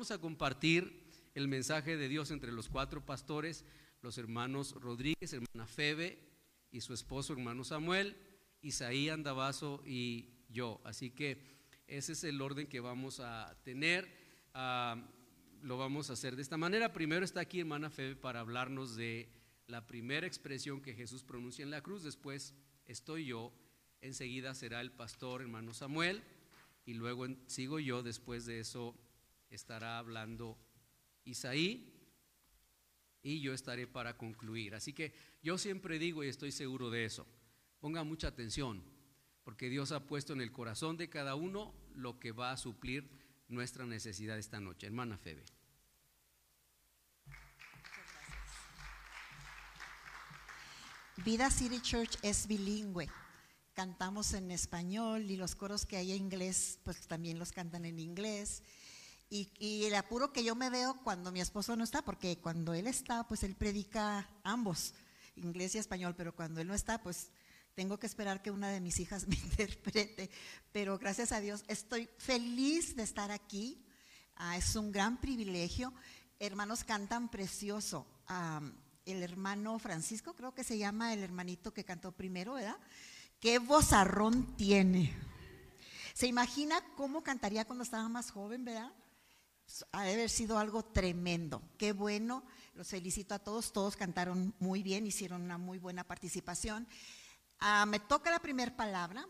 [0.00, 3.66] vamos a compartir el mensaje de Dios entre los cuatro pastores,
[4.00, 6.18] los hermanos Rodríguez, hermana Febe
[6.70, 8.16] y su esposo, hermano Samuel,
[8.62, 10.80] Isaí Andabazo y yo.
[10.84, 11.42] Así que
[11.86, 14.10] ese es el orden que vamos a tener.
[14.54, 14.96] Ah,
[15.60, 16.94] lo vamos a hacer de esta manera.
[16.94, 19.28] Primero está aquí hermana Febe para hablarnos de
[19.66, 22.02] la primera expresión que Jesús pronuncia en la cruz.
[22.02, 22.54] Después
[22.86, 23.52] estoy yo.
[24.00, 26.22] Enseguida será el pastor hermano Samuel.
[26.86, 28.02] Y luego sigo yo.
[28.02, 28.96] Después de eso
[29.50, 30.58] estará hablando
[31.24, 31.96] Isaí.
[33.22, 34.74] Y yo estaré para concluir.
[34.74, 37.26] Así que yo siempre digo y estoy seguro de eso.
[37.78, 38.82] Ponga mucha atención.
[39.44, 43.10] Porque Dios ha puesto en el corazón de cada uno lo que va a suplir
[43.48, 44.86] nuestra necesidad esta noche.
[44.86, 45.44] Hermana Febe.
[51.24, 53.08] Vida City Church es bilingüe.
[53.74, 57.98] Cantamos en español y los coros que hay en inglés, pues también los cantan en
[57.98, 58.62] inglés.
[59.32, 62.88] Y, el apuro que yo me veo cuando mi esposo no está, porque cuando él
[62.88, 64.92] está, pues él predica ambos,
[65.36, 67.30] inglés y español, pero cuando él no está, pues
[67.76, 70.30] tengo que esperar que una de mis hijas me interprete,
[70.72, 73.80] pero gracias a Dios estoy feliz de estar aquí.
[74.34, 75.92] Ah, es un gran privilegio.
[76.40, 78.08] Hermanos cantan precioso.
[79.06, 82.78] el hermano Francisco, creo que se llama el hermanito que cantó primero, ¿verdad?
[83.38, 85.16] Qué vozarrón tiene.
[86.14, 88.90] ¿Se imagina cómo cantaría cuando estaba más joven, verdad?
[89.92, 91.62] Ha de haber sido algo tremendo.
[91.78, 92.44] Qué bueno.
[92.74, 93.72] Los felicito a todos.
[93.72, 96.86] Todos cantaron muy bien, hicieron una muy buena participación.
[97.58, 99.26] Ah, me toca la primera palabra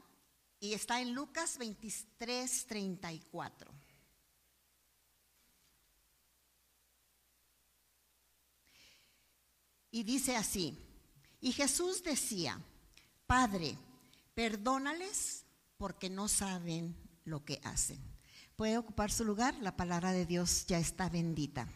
[0.61, 3.72] y está en Lucas 23, 34.
[9.92, 10.78] Y dice así,
[11.41, 12.61] y Jesús decía,
[13.27, 13.77] Padre,
[14.34, 15.44] perdónales
[15.77, 18.09] porque no saben lo que hacen.
[18.61, 19.55] ¿Puede ocupar su lugar?
[19.62, 21.66] La palabra de Dios ya está bendita.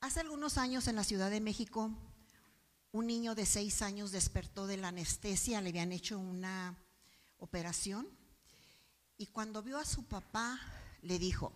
[0.00, 1.92] Hace algunos años en la Ciudad de México
[2.90, 6.76] un niño de seis años despertó de la anestesia, le habían hecho una
[7.38, 8.08] operación
[9.16, 10.58] y cuando vio a su papá
[11.02, 11.52] le dijo,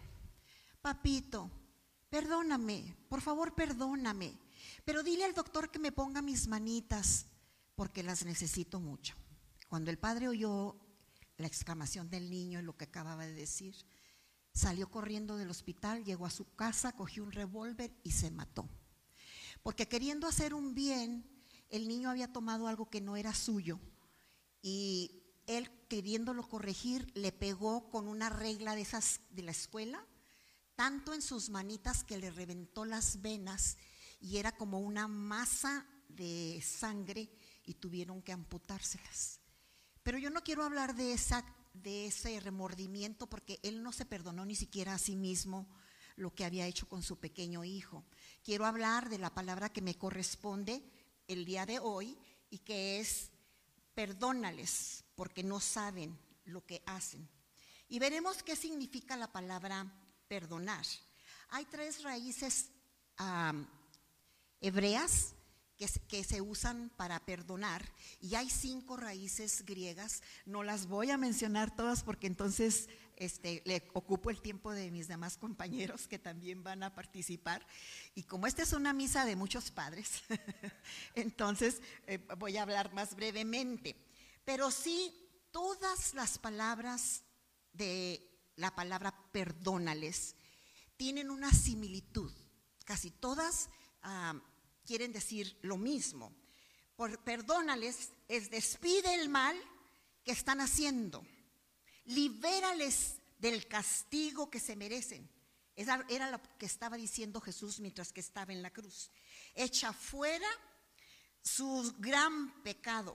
[0.81, 1.51] papito,
[2.09, 4.39] perdóname, por favor perdóname,
[4.85, 7.27] pero dile al doctor que me ponga mis manitas
[7.75, 9.17] porque las necesito mucho.
[9.69, 10.77] Cuando el padre oyó
[11.39, 13.77] la exclamación del niño y lo que acababa de decir,
[14.53, 18.69] salió corriendo del hospital, llegó a su casa, cogió un revólver y se mató.
[19.63, 21.25] Porque queriendo hacer un bien,
[21.71, 23.79] el niño había tomado algo que no era suyo
[24.63, 30.05] y él queriéndolo corregir le pegó con una regla de esas de la escuela,
[30.75, 33.79] tanto en sus manitas que le reventó las venas
[34.21, 37.31] y era como una masa de sangre
[37.65, 39.38] y tuvieron que amputárselas.
[40.09, 44.47] Pero yo no quiero hablar de esa de ese remordimiento porque él no se perdonó
[44.47, 45.69] ni siquiera a sí mismo
[46.17, 48.07] lo que había hecho con su pequeño hijo.
[48.43, 50.83] Quiero hablar de la palabra que me corresponde
[51.27, 52.17] el día de hoy
[52.49, 53.33] y que es
[53.95, 57.29] perdónales porque no saben lo que hacen.
[57.87, 59.93] Y veremos qué significa la palabra
[60.27, 60.87] perdonar.
[61.51, 62.71] Hay tres raíces
[64.63, 65.35] hebreas
[65.79, 67.89] que, se usan para perdonar
[68.21, 70.23] y hay cinco raíces griegas.
[70.45, 75.07] No las voy a mencionar todas porque entonces este, le ocupo el tiempo de mis
[75.07, 77.65] demás compañeros que también van a participar.
[78.17, 80.23] Y como esta es una misa de muchos padres,
[81.15, 83.97] entonces eh, voy a hablar más brevemente.
[84.45, 85.15] Pero sí,
[85.53, 87.23] todas las palabras
[87.73, 90.35] de la palabra perdónales
[90.97, 92.33] tienen una similitud.
[92.85, 93.69] Casi todas
[94.03, 94.35] ah,
[94.89, 96.33] quieren decir lo mismo.
[96.97, 99.55] Por perdónales es despide el mal
[100.25, 101.23] que están haciendo
[102.07, 105.29] libérales del castigo que se merecen.
[105.77, 109.11] Era lo que estaba diciendo Jesús mientras que estaba en la cruz.
[109.55, 110.49] Echa fuera
[111.43, 113.15] su gran pecado.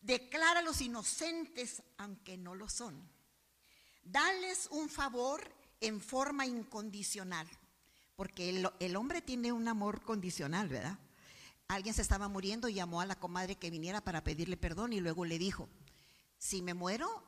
[0.00, 3.10] Declara a los inocentes aunque no lo son.
[4.04, 5.42] Dales un favor
[5.80, 7.48] en forma incondicional.
[8.18, 8.50] Porque
[8.80, 10.98] el, hombre tiene un amor condicional, ¿verdad?
[11.68, 14.98] Alguien se estaba muriendo y llamó a la comadre que viniera para pedirle perdón y
[14.98, 15.68] luego le dijo,
[16.36, 17.22] si me muero,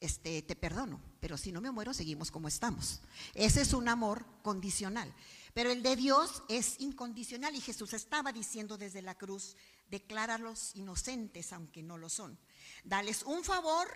[0.00, 3.00] este, te perdono, pero si no me muero, seguimos como estamos.
[3.34, 5.14] Ese es un amor condicional.
[5.54, 9.54] Pero el de Dios es incondicional y Jesús estaba diciendo desde la cruz,
[9.88, 12.36] decláralos inocentes aunque no lo son.
[12.82, 13.86] Dales un favor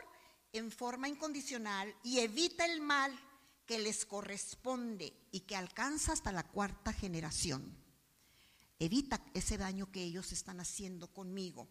[0.53, 3.13] en forma incondicional y evita el mal
[3.67, 7.77] que les corresponde y que alcanza hasta la cuarta generación.
[8.79, 11.69] Evita ese daño que ellos están haciendo conmigo.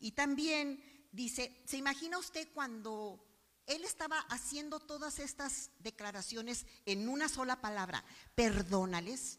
[0.00, 0.82] Y también
[1.12, 3.28] dice, ¿se imagina usted cuando
[3.68, 8.02] él estaba haciendo todas estas declaraciones en una sola palabra,
[8.34, 9.38] perdónales.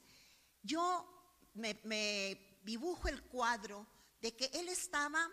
[0.61, 3.87] Yo me, dibujo el cuadro
[4.21, 5.27] de que él estaba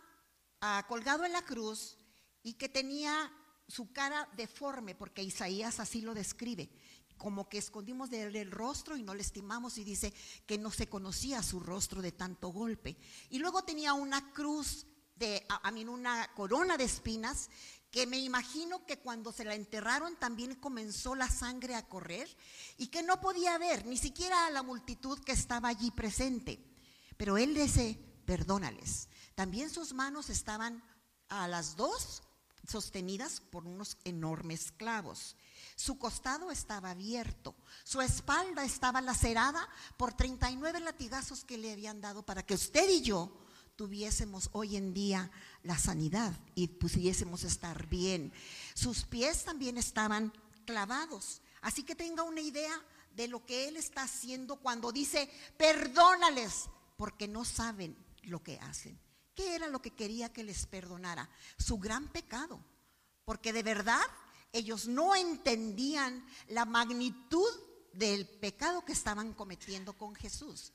[0.62, 1.98] ah, colgado en la cruz
[2.42, 3.30] y que tenía
[3.68, 6.70] su cara deforme, porque Isaías así lo describe,
[7.16, 10.12] como que escondimos de él el rostro y no le estimamos y dice
[10.46, 12.96] que no se conocía su rostro de tanto golpe.
[13.30, 14.86] Y luego tenía una cruz
[15.16, 17.48] de, a, mí una corona de espinas
[17.90, 22.28] que me imagino que cuando se la enterraron también comenzó la sangre a correr
[22.76, 26.62] y que no podía ver ni siquiera a la multitud que estaba allí presente.
[27.16, 29.08] Pero él dice, perdónales.
[29.34, 30.82] También sus manos estaban
[31.28, 32.22] a las dos
[32.66, 35.36] sostenidas por unos enormes clavos.
[35.76, 37.54] Su costado estaba abierto,
[37.84, 43.02] su espalda estaba lacerada por 39 latigazos que le habían dado para que usted y
[43.02, 43.30] yo
[43.76, 45.30] tuviésemos hoy en día
[45.62, 48.32] la sanidad y pudiésemos estar bien.
[48.74, 50.32] Sus pies también estaban
[50.64, 51.42] clavados.
[51.60, 52.72] Así que tenga una idea
[53.14, 58.98] de lo que Él está haciendo cuando dice, perdónales, porque no saben lo que hacen.
[59.36, 61.28] ¿Qué era lo que quería que les perdonara?
[61.58, 62.58] Su gran pecado.
[63.24, 64.00] Porque de verdad
[64.52, 67.48] ellos no entendían la magnitud
[67.92, 70.72] del pecado que estaban cometiendo con Jesús.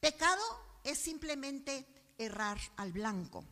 [0.00, 0.42] Pecado
[0.84, 1.86] es simplemente
[2.18, 3.44] errar al blanco.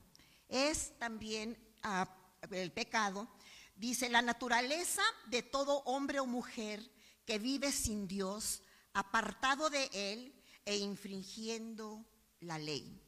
[0.49, 2.15] Es también ah,
[2.51, 3.29] el pecado,
[3.75, 6.91] dice, la naturaleza de todo hombre o mujer
[7.25, 8.63] que vive sin Dios,
[8.93, 10.35] apartado de Él
[10.67, 12.05] e infringiendo
[12.41, 13.02] la ley.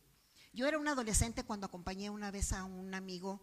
[0.55, 3.43] Yo era un adolescente cuando acompañé una vez a un amigo,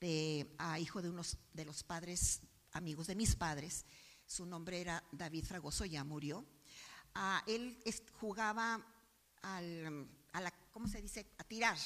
[0.00, 2.40] de, a hijo de unos de los padres,
[2.72, 3.84] amigos de mis padres.
[4.24, 6.46] Su nombre era David Fragoso, ya murió.
[7.14, 7.78] Ah, él
[8.18, 8.82] jugaba
[9.42, 11.30] a la ¿cómo se dice?
[11.36, 11.76] A tirar,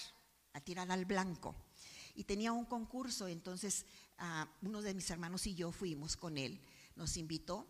[0.52, 1.56] a tirar al blanco.
[2.14, 3.86] Y tenía un concurso, entonces
[4.62, 6.60] uno de mis hermanos y yo fuimos con él,
[6.94, 7.66] nos invitó.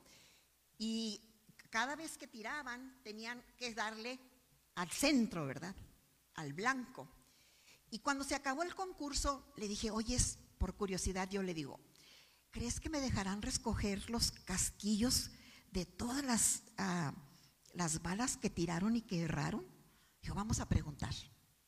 [0.77, 1.19] Y
[1.71, 4.21] cada vez que tiraban tenían que darle
[4.75, 5.75] al centro, ¿verdad?
[6.35, 7.09] Al blanco.
[7.91, 10.17] Y cuando se acabó el concurso, le dije, oye,
[10.59, 11.81] por curiosidad, yo le digo,
[12.51, 15.31] ¿crees que me dejarán recoger los casquillos
[15.73, 17.13] de todas las, ah,
[17.73, 19.67] las balas que tiraron y que erraron?
[20.23, 21.15] Dijo, vamos a preguntar.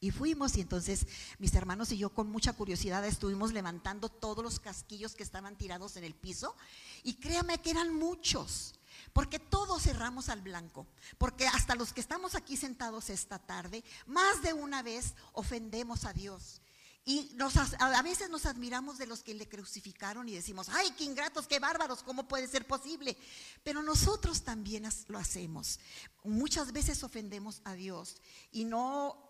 [0.03, 1.07] Y fuimos y entonces
[1.39, 5.97] mis hermanos y yo con mucha curiosidad estuvimos levantando todos los casquillos que estaban tirados
[5.97, 6.57] en el piso
[7.05, 8.75] y créame que eran muchos,
[9.13, 10.87] porque todos cerramos al blanco,
[11.19, 16.13] porque hasta los que estamos aquí sentados esta tarde, más de una vez ofendemos a
[16.13, 16.61] Dios.
[17.05, 17.37] Y
[17.81, 21.59] a veces nos admiramos de los que le crucificaron y decimos, ay, qué ingratos, qué
[21.59, 23.17] bárbaros, ¿cómo puede ser posible?
[23.65, 25.81] Pero nosotros también lo hacemos.
[26.23, 28.23] Muchas veces ofendemos a Dios
[28.53, 29.29] y no,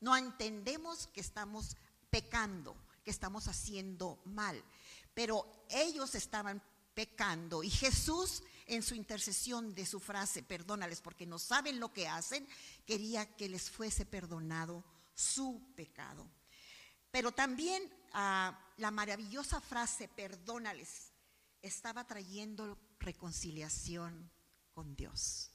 [0.00, 1.76] no entendemos que estamos
[2.08, 2.74] pecando,
[3.04, 4.64] que estamos haciendo mal.
[5.12, 6.62] Pero ellos estaban
[6.94, 12.08] pecando y Jesús en su intercesión de su frase, perdónales porque no saben lo que
[12.08, 12.46] hacen,
[12.84, 14.84] quería que les fuese perdonado
[15.14, 16.28] su pecado.
[17.10, 17.82] Pero también
[18.12, 21.12] ah, la maravillosa frase, perdónales,
[21.62, 24.30] estaba trayendo reconciliación
[24.72, 25.50] con Dios.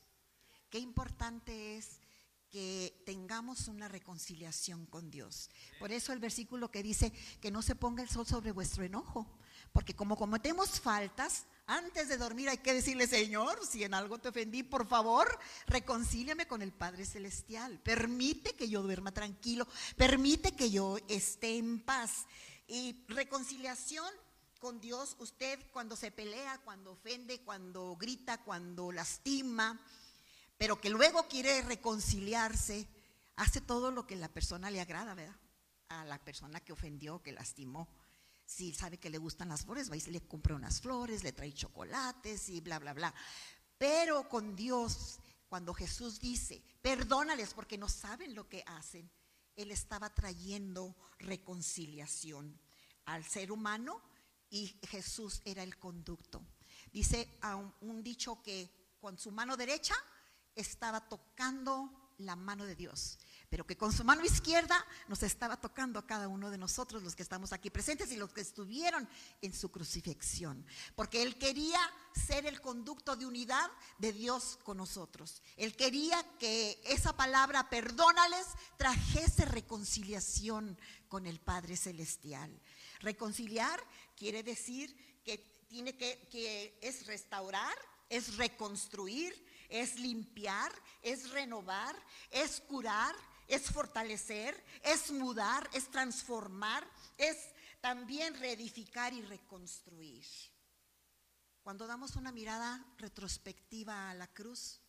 [0.70, 2.00] Qué importante es
[2.50, 5.50] que tengamos una reconciliación con Dios.
[5.80, 9.26] Por eso el versículo que dice que no se ponga el sol sobre vuestro enojo,
[9.74, 14.30] porque como cometemos faltas, antes de dormir hay que decirle, Señor, si en algo te
[14.30, 17.80] ofendí, por favor, reconcíliame con el Padre Celestial.
[17.80, 22.26] Permite que yo duerma tranquilo, permite que yo esté en paz.
[22.68, 24.10] Y reconciliación
[24.60, 29.80] con Dios, usted cuando se pelea, cuando ofende, cuando grita, cuando lastima,
[30.58, 32.88] pero que luego quiere reconciliarse,
[33.38, 35.36] hace todo lo que la persona le agrada, ¿verdad?
[35.90, 37.88] A la persona que ofendió, que lastimó
[38.52, 41.54] si sabe que le gustan las flores, va y le compra unas flores, le trae
[41.54, 43.14] chocolates y bla, bla, bla.
[43.78, 49.10] Pero con Dios, cuando Jesús dice, perdónales porque no saben lo que hacen,
[49.56, 52.60] Él estaba trayendo reconciliación
[53.06, 54.02] al ser humano
[54.50, 56.42] y Jesús era el conducto.
[56.92, 57.40] Dice
[57.80, 59.96] un dicho que con su mano derecha
[60.56, 63.18] estaba tocando la mano de Dios
[63.52, 67.18] pero que con su mano izquierda nos estaba tocando a cada uno de nosotros, los
[67.18, 69.08] que estamos aquí presentes y los que estuvieron
[69.42, 70.66] en su crucifixión,
[70.96, 71.78] porque Él quería
[72.16, 75.44] ser el conducto de unidad de Dios con nosotros.
[75.58, 80.80] Él quería que esa palabra, perdónales, trajese reconciliación
[81.10, 82.58] con el Padre Celestial.
[83.02, 83.84] Reconciliar
[84.16, 87.76] quiere decir que tiene que, que es restaurar,
[88.08, 89.36] es reconstruir,
[89.68, 91.96] es limpiar, es renovar,
[92.30, 93.14] es curar,
[93.52, 97.38] es fortalecer, es mudar, es transformar, es
[97.82, 100.26] también reedificar y reconstruir.
[101.62, 104.80] Cuando damos una mirada retrospectiva a la cruz,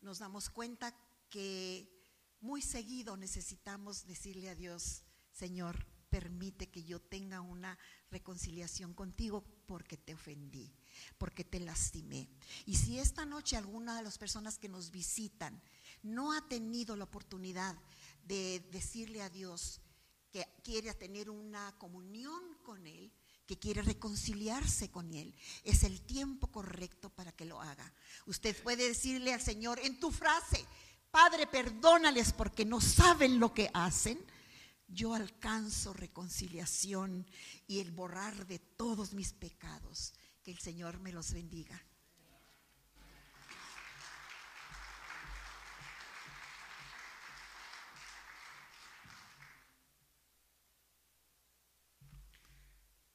[0.00, 0.94] nos damos cuenta
[1.28, 1.92] que
[2.40, 5.02] muy seguido necesitamos decirle a Dios,
[5.32, 7.76] Señor, permite que yo tenga una
[8.10, 10.72] reconciliación contigo porque te ofendí,
[11.18, 12.28] porque te lastimé.
[12.64, 15.60] Y si esta noche alguna de las personas que nos visitan
[16.02, 17.76] no ha tenido la oportunidad
[18.24, 19.80] de decirle a Dios
[20.30, 23.12] que quiere tener una comunión con Él,
[23.46, 27.92] que quiere reconciliarse con Él, es el tiempo correcto para que lo haga.
[28.26, 30.64] Usted puede decirle al Señor en tu frase,
[31.10, 34.18] Padre, perdónales porque no saben lo que hacen
[34.88, 37.26] yo alcanzo reconciliación
[37.66, 40.14] y el borrar de todos mis pecados.
[40.42, 41.80] Que el Señor me los bendiga.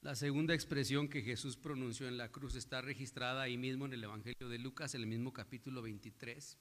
[0.04, 4.04] La segunda expresión que Jesús pronunció en la cruz está registrada ahí mismo en el
[4.04, 6.58] Evangelio de Lucas, en el mismo capítulo 23,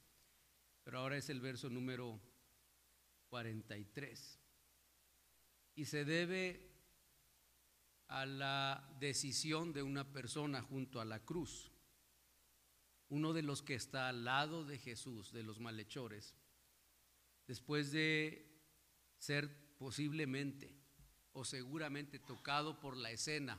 [0.84, 2.20] pero ahora es el verso número
[3.30, 4.38] 43
[5.74, 6.70] y se debe
[8.06, 11.72] a la decisión de una persona junto a la cruz.
[13.08, 16.36] Uno de los que está al lado de Jesús, de los malhechores,
[17.48, 18.46] después de
[19.18, 20.81] ser posiblemente
[21.32, 23.58] o seguramente tocado por la escena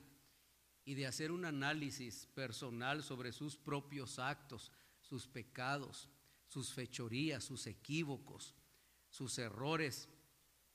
[0.86, 6.10] y de hacer un análisis personal sobre sus propios actos, sus pecados,
[6.48, 8.56] sus fechorías, sus equívocos,
[9.10, 10.10] sus errores,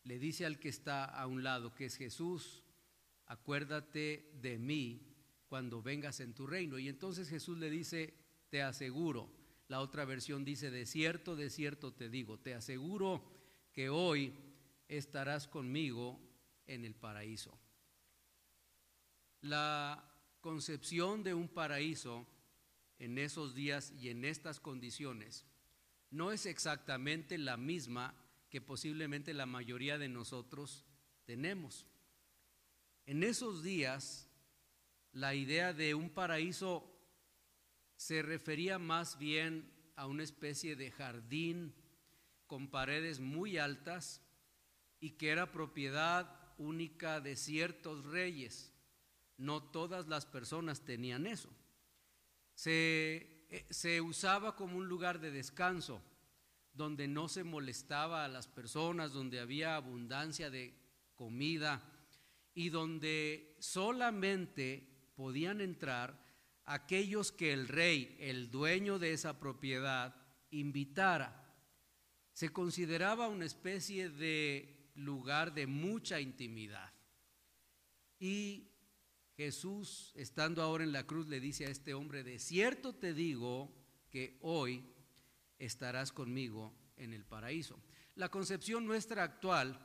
[0.04, 2.62] le dice al que está a un lado, que es Jesús,
[3.26, 5.02] acuérdate de mí
[5.48, 6.78] cuando vengas en tu reino.
[6.78, 8.14] Y entonces Jesús le dice,
[8.48, 9.30] te aseguro,
[9.68, 13.22] la otra versión dice, de cierto, de cierto te digo, te aseguro
[13.72, 14.32] que hoy
[14.88, 16.18] estarás conmigo
[16.68, 17.58] en el paraíso.
[19.40, 20.04] La
[20.40, 22.26] concepción de un paraíso
[22.98, 25.44] en esos días y en estas condiciones
[26.10, 28.14] no es exactamente la misma
[28.50, 30.84] que posiblemente la mayoría de nosotros
[31.24, 31.86] tenemos.
[33.06, 34.28] En esos días,
[35.12, 36.94] la idea de un paraíso
[37.96, 41.74] se refería más bien a una especie de jardín
[42.46, 44.22] con paredes muy altas
[45.00, 48.72] y que era propiedad única de ciertos reyes.
[49.36, 51.48] No todas las personas tenían eso.
[52.54, 56.02] Se, eh, se usaba como un lugar de descanso
[56.72, 60.74] donde no se molestaba a las personas, donde había abundancia de
[61.14, 61.82] comida
[62.54, 66.20] y donde solamente podían entrar
[66.64, 70.14] aquellos que el rey, el dueño de esa propiedad,
[70.50, 71.52] invitara.
[72.32, 76.92] Se consideraba una especie de lugar de mucha intimidad.
[78.18, 78.68] Y
[79.36, 83.72] Jesús, estando ahora en la cruz, le dice a este hombre, de cierto te digo
[84.10, 84.84] que hoy
[85.58, 87.80] estarás conmigo en el paraíso.
[88.16, 89.78] La concepción nuestra actual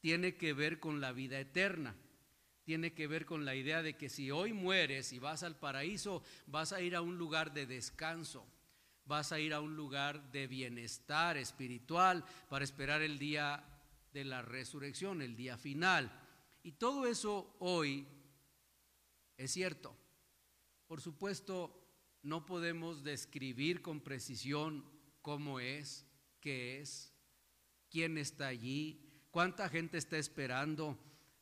[0.00, 1.94] tiene que ver con la vida eterna,
[2.64, 6.22] tiene que ver con la idea de que si hoy mueres y vas al paraíso,
[6.46, 8.46] vas a ir a un lugar de descanso,
[9.04, 13.62] vas a ir a un lugar de bienestar espiritual para esperar el día
[14.16, 16.10] de la resurrección, el día final.
[16.62, 18.06] Y todo eso hoy
[19.36, 19.94] es cierto.
[20.86, 21.86] Por supuesto,
[22.22, 24.86] no podemos describir con precisión
[25.20, 26.06] cómo es,
[26.40, 27.12] qué es,
[27.90, 30.98] quién está allí, cuánta gente está esperando.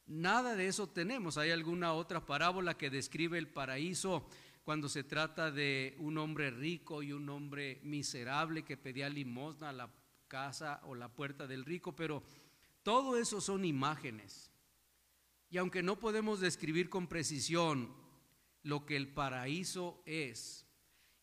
[0.06, 1.38] Nada de eso tenemos.
[1.38, 4.26] ¿Hay alguna otra parábola que describe el paraíso
[4.64, 9.72] cuando se trata de un hombre rico y un hombre miserable que pedía limosna a
[9.72, 9.94] la
[10.26, 11.94] casa o la puerta del rico?
[11.94, 12.24] Pero
[12.84, 14.52] todo eso son imágenes.
[15.50, 17.92] Y aunque no podemos describir con precisión
[18.62, 20.64] lo que el paraíso es,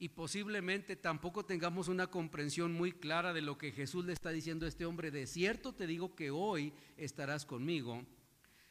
[0.02, 4.66] y posiblemente tampoco tengamos una comprensión muy clara de lo que Jesús le está diciendo
[4.66, 5.12] a este hombre.
[5.12, 8.04] De cierto te digo que hoy estarás conmigo.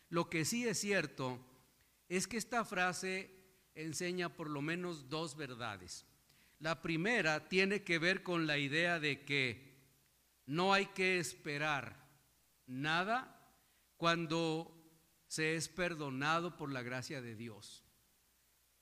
[0.08, 1.38] Lo que sí es cierto
[2.08, 3.30] es que esta frase
[3.76, 6.04] enseña por lo menos dos verdades.
[6.58, 9.70] La primera tiene que ver con la idea de que
[10.46, 11.99] no hay que esperar
[12.70, 13.36] nada
[13.96, 14.74] cuando
[15.26, 17.84] se es perdonado por la gracia de Dios.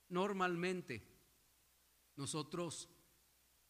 [0.09, 1.02] Normalmente,
[2.16, 2.88] nosotros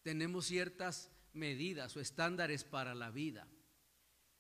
[0.03, 3.49] tenemos ciertas medidas o estándares para la vida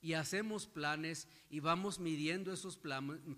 [0.00, 2.78] y hacemos planes y vamos midiendo esos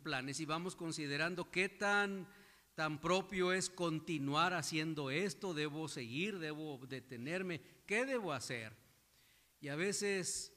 [0.02, 2.28] planes y vamos considerando qué tan,
[2.74, 8.76] tan propio es continuar haciendo esto, debo seguir, debo detenerme, qué debo hacer.
[9.60, 10.52] Y a veces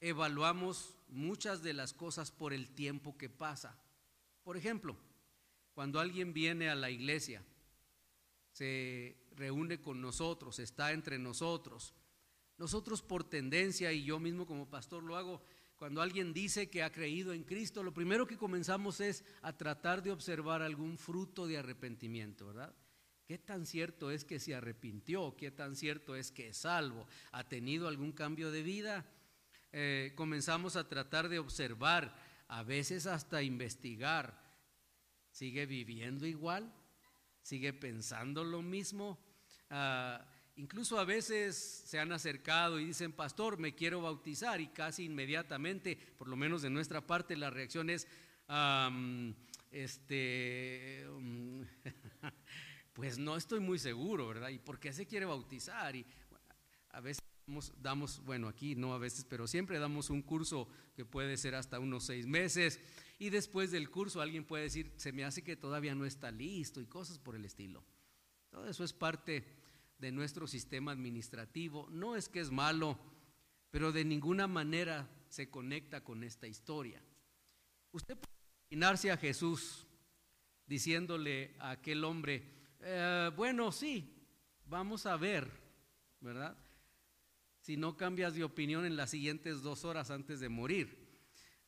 [0.00, 3.78] evaluamos muchas de las cosas por el tiempo que pasa.
[4.42, 4.96] Por ejemplo,
[5.72, 7.42] cuando alguien viene a la iglesia,
[8.52, 11.94] se reúne con nosotros, está entre nosotros,
[12.56, 15.42] nosotros por tendencia, y yo mismo como pastor lo hago,
[15.76, 20.02] cuando alguien dice que ha creído en Cristo, lo primero que comenzamos es a tratar
[20.02, 22.74] de observar algún fruto de arrepentimiento, ¿verdad?
[23.28, 25.36] ¿Qué tan cierto es que se arrepintió?
[25.36, 27.06] ¿Qué tan cierto es que es salvo?
[27.30, 29.06] ¿Ha tenido algún cambio de vida?
[29.72, 32.14] Eh, comenzamos a tratar de observar,
[32.48, 34.40] a veces hasta investigar.
[35.30, 36.72] ¿Sigue viviendo igual?
[37.42, 39.18] ¿Sigue pensando lo mismo?
[39.70, 40.24] Ah,
[40.58, 45.96] Incluso a veces se han acercado y dicen, pastor, me quiero bautizar y casi inmediatamente,
[46.18, 48.08] por lo menos de nuestra parte, la reacción es,
[49.70, 51.64] este, um,
[52.92, 54.48] pues no estoy muy seguro, ¿verdad?
[54.48, 55.94] ¿Y por qué se quiere bautizar?
[55.94, 56.04] Y
[56.90, 57.22] a veces
[57.80, 61.78] damos, bueno, aquí no a veces, pero siempre damos un curso que puede ser hasta
[61.80, 62.80] unos seis meses
[63.18, 66.80] y después del curso alguien puede decir, se me hace que todavía no está listo
[66.80, 67.84] y cosas por el estilo.
[68.50, 69.44] Todo eso es parte
[69.98, 71.88] de nuestro sistema administrativo.
[71.90, 72.98] No es que es malo,
[73.70, 77.02] pero de ninguna manera se conecta con esta historia.
[77.92, 78.34] Usted puede
[78.70, 79.86] imaginarse a Jesús
[80.66, 82.42] diciéndole a aquel hombre,
[82.80, 84.14] eh, bueno, sí,
[84.66, 85.50] vamos a ver,
[86.20, 86.56] ¿verdad?
[87.68, 90.96] Si no cambias de opinión en las siguientes dos horas antes de morir.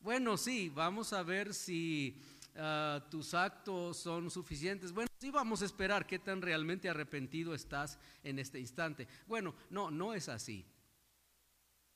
[0.01, 2.19] Bueno, sí, vamos a ver si
[2.57, 4.93] Ah, tus actos son suficientes.
[4.93, 9.07] Bueno, sí vamos a esperar qué tan realmente arrepentido estás en este instante.
[9.27, 10.67] Bueno, no, no es así.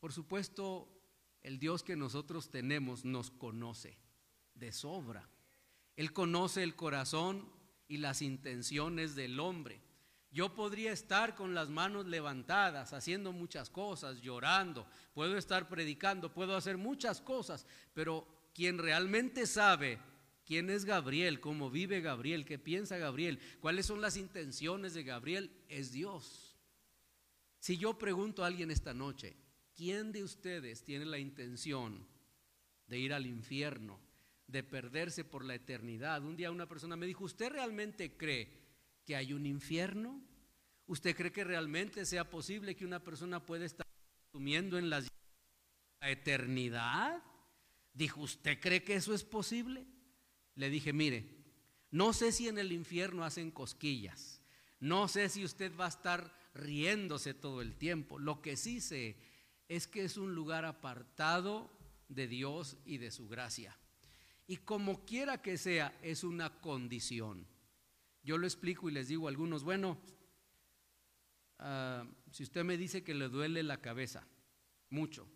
[0.00, 0.88] Por supuesto,
[1.42, 3.98] el Dios que nosotros tenemos nos conoce
[4.54, 5.28] de sobra.
[5.96, 7.50] Él conoce el corazón
[7.88, 9.80] y las intenciones del hombre.
[10.34, 16.56] Yo podría estar con las manos levantadas, haciendo muchas cosas, llorando, puedo estar predicando, puedo
[16.56, 20.00] hacer muchas cosas, pero quien realmente sabe
[20.44, 21.40] ¿Quién es Gabriel?
[21.40, 22.44] ¿Cómo vive Gabriel?
[22.44, 23.38] ¿Qué piensa Gabriel?
[23.60, 25.50] ¿Cuáles son las intenciones de Gabriel?
[25.68, 26.54] Es Dios.
[27.58, 29.34] Si yo pregunto a alguien esta noche,
[29.74, 32.06] ¿quién de ustedes tiene la intención
[32.86, 33.98] de ir al infierno,
[34.46, 36.22] de perderse por la eternidad?
[36.22, 38.63] Un día una persona me dijo, ¿usted realmente cree
[39.04, 40.22] que hay un infierno?
[40.86, 43.86] ¿Usted cree que realmente sea posible que una persona pueda estar
[44.32, 45.02] sumiendo en la
[46.00, 47.22] eternidad?
[47.92, 49.86] Dijo, ¿usted cree que eso es posible?
[50.56, 51.24] le dije, mire,
[51.90, 54.40] no sé si en el infierno hacen cosquillas,
[54.80, 59.16] no sé si usted va a estar riéndose todo el tiempo, lo que sí sé
[59.68, 61.70] es que es un lugar apartado
[62.08, 63.76] de Dios y de su gracia.
[64.46, 67.46] Y como quiera que sea, es una condición.
[68.24, 69.98] Yo lo explico y les digo a algunos, bueno,
[71.58, 74.26] ah, si usted me dice que le duele la cabeza,
[74.88, 75.28] mucho,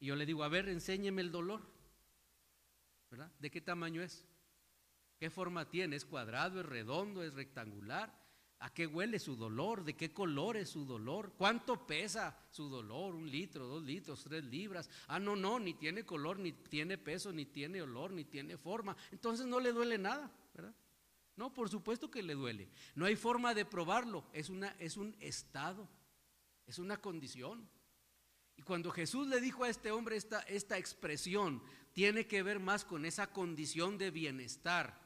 [0.00, 1.62] y yo le digo, a ver, enséñeme el dolor,
[3.10, 3.30] ¿verdad?
[3.38, 4.26] ¿De qué tamaño es?
[5.18, 5.96] ¿Qué forma tiene?
[5.96, 6.60] ¿Es cuadrado?
[6.60, 7.22] ¿Es redondo?
[7.22, 8.18] ¿Es rectangular?
[8.60, 9.84] ¿A qué huele su dolor?
[9.84, 11.34] ¿De qué color es su dolor?
[11.36, 13.14] ¿Cuánto pesa su dolor?
[13.14, 14.88] ¿Un litro, dos litros, tres libras?
[15.08, 18.96] Ah, no, no, ni tiene color, ni tiene peso, ni tiene olor, ni tiene forma.
[19.12, 20.74] Entonces no le duele nada, ¿verdad?
[21.40, 22.68] No, por supuesto que le duele.
[22.94, 24.26] No hay forma de probarlo.
[24.34, 25.88] Es, una, es un estado,
[26.66, 27.66] es una condición.
[28.56, 31.62] Y cuando Jesús le dijo a este hombre esta, esta expresión,
[31.94, 35.00] tiene que ver más con esa condición de bienestar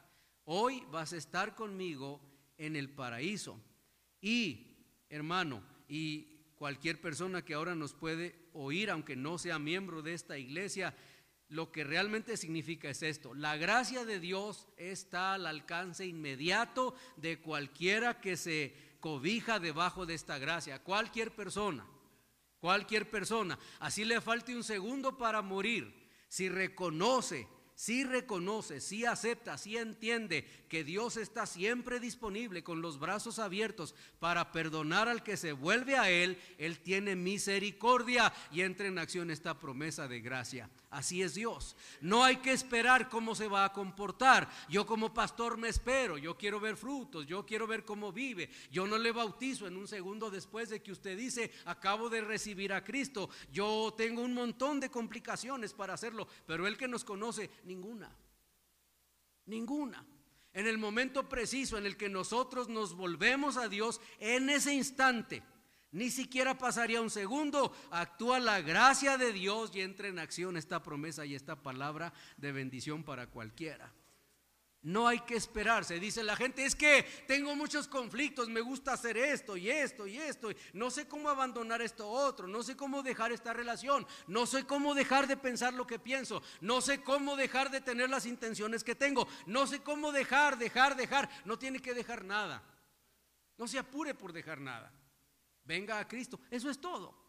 [0.47, 2.21] Hoy vas a estar conmigo
[2.57, 3.59] en el paraíso.
[4.21, 4.75] Y,
[5.09, 10.37] hermano, y cualquier persona que ahora nos puede oír, aunque no sea miembro de esta
[10.37, 10.93] iglesia,
[11.49, 13.33] lo que realmente significa es esto.
[13.33, 20.15] La gracia de Dios está al alcance inmediato de cualquiera que se cobija debajo de
[20.15, 20.83] esta gracia.
[20.83, 21.85] Cualquier persona,
[22.59, 23.59] cualquier persona.
[23.79, 26.09] Así le falte un segundo para morir.
[26.27, 32.99] Si reconoce si reconoce, si acepta, si entiende que Dios está siempre disponible con los
[32.99, 38.87] brazos abiertos para perdonar al que se vuelve a Él, Él tiene misericordia y entra
[38.87, 40.69] en acción esta promesa de gracia.
[40.89, 41.75] Así es Dios.
[41.99, 44.49] No hay que esperar cómo se va a comportar.
[44.69, 48.49] Yo como pastor me espero, yo quiero ver frutos, yo quiero ver cómo vive.
[48.71, 52.71] Yo no le bautizo en un segundo después de que usted dice, acabo de recibir
[52.71, 53.29] a Cristo.
[53.51, 58.09] Yo tengo un montón de complicaciones para hacerlo, pero el que nos conoce, ninguna.
[59.45, 60.05] Ninguna.
[60.53, 65.43] En el momento preciso en el que nosotros nos volvemos a Dios, en ese instante,
[65.91, 70.81] ni siquiera pasaría un segundo, actúa la gracia de Dios y entra en acción esta
[70.81, 73.91] promesa y esta palabra de bendición para cualquiera.
[74.85, 75.99] No hay que esperarse.
[75.99, 80.19] Dice la gente, es que tengo muchos conflictos, me gusta hacer esto y esto y
[80.19, 80.49] esto.
[80.73, 84.93] No sé cómo abandonar esto otro, no sé cómo dejar esta relación, no sé cómo
[84.93, 88.93] dejar de pensar lo que pienso, no sé cómo dejar de tener las intenciones que
[88.93, 91.31] tengo, no sé cómo dejar, dejar, dejar.
[91.45, 92.61] No tiene que dejar nada.
[93.57, 94.93] No se apure por dejar nada.
[95.63, 96.39] Venga a Cristo.
[96.51, 97.24] Eso es todo.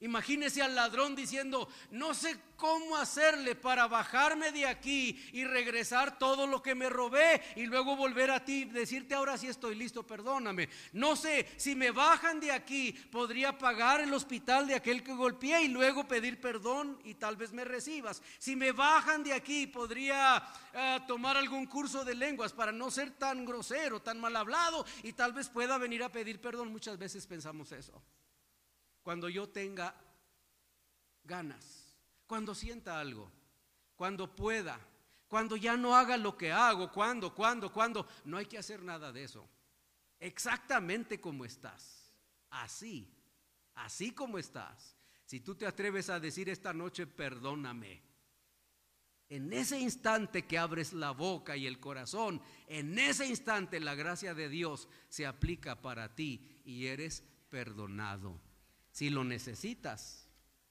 [0.00, 6.46] Imagínese al ladrón diciendo, no sé cómo hacerle para bajarme de aquí y regresar todo
[6.46, 10.68] lo que me robé y luego volver a ti, decirte ahora sí estoy listo, perdóname.
[10.92, 15.62] No sé, si me bajan de aquí, podría pagar el hospital de aquel que golpeé
[15.62, 18.22] y luego pedir perdón y tal vez me recibas.
[18.38, 23.12] Si me bajan de aquí, podría eh, tomar algún curso de lenguas para no ser
[23.12, 26.70] tan grosero, tan mal hablado y tal vez pueda venir a pedir perdón.
[26.70, 28.02] Muchas veces pensamos eso
[29.06, 29.94] cuando yo tenga
[31.22, 33.30] ganas, cuando sienta algo,
[33.94, 34.80] cuando pueda,
[35.28, 38.08] cuando ya no haga lo que hago, cuando, cuando, cuando.
[38.24, 39.48] No hay que hacer nada de eso.
[40.18, 42.12] Exactamente como estás.
[42.50, 43.08] Así,
[43.76, 44.96] así como estás.
[45.24, 48.02] Si tú te atreves a decir esta noche, perdóname.
[49.28, 54.34] En ese instante que abres la boca y el corazón, en ese instante la gracia
[54.34, 58.44] de Dios se aplica para ti y eres perdonado.
[58.96, 60.26] Si lo necesitas,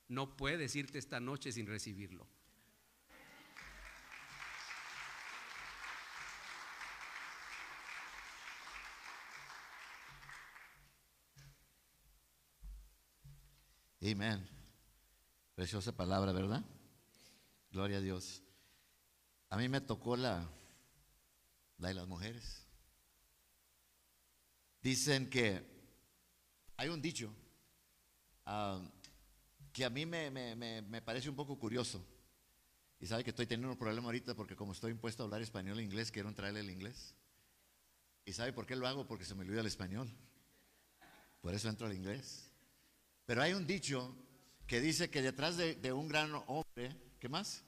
[0.07, 2.27] no puedes irte esta noche sin recibirlo.
[14.01, 14.49] Amén.
[15.53, 16.65] Preciosa palabra, ¿verdad?
[17.69, 18.41] Gloria a Dios.
[19.51, 20.49] A mí me tocó la,
[21.77, 22.65] la de las mujeres.
[24.81, 25.63] Dicen que
[26.75, 27.31] hay un dicho
[29.71, 32.05] que a mí me, parece un poco curioso.
[32.99, 35.79] Y sabe que estoy teniendo un problema ahorita porque como estoy impuesto a hablar español
[35.79, 37.13] e inglés, quiero entrarle el inglés.
[38.23, 39.05] ¿Y sabe por qué lo hago?
[39.05, 40.09] Porque se me olvida el español.
[41.41, 42.49] Por eso entro al inglés.
[43.25, 44.15] Pero hay un dicho
[44.65, 47.63] que dice que detrás de, de un gran hombre, ¿qué más?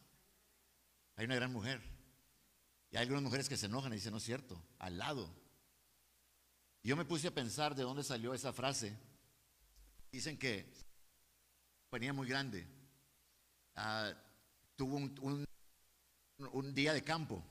[1.15, 1.81] Hay una gran mujer.
[2.89, 5.29] Y hay algunas mujeres que se enojan y dicen, no es cierto, al lado.
[6.83, 8.97] Yo me puse a pensar de dónde salió esa frase.
[10.17, 10.65] Dicen que
[11.91, 12.65] venía muy grande.
[13.75, 14.12] Ah,
[14.75, 15.45] tuvo un,
[16.39, 17.43] un, día de campo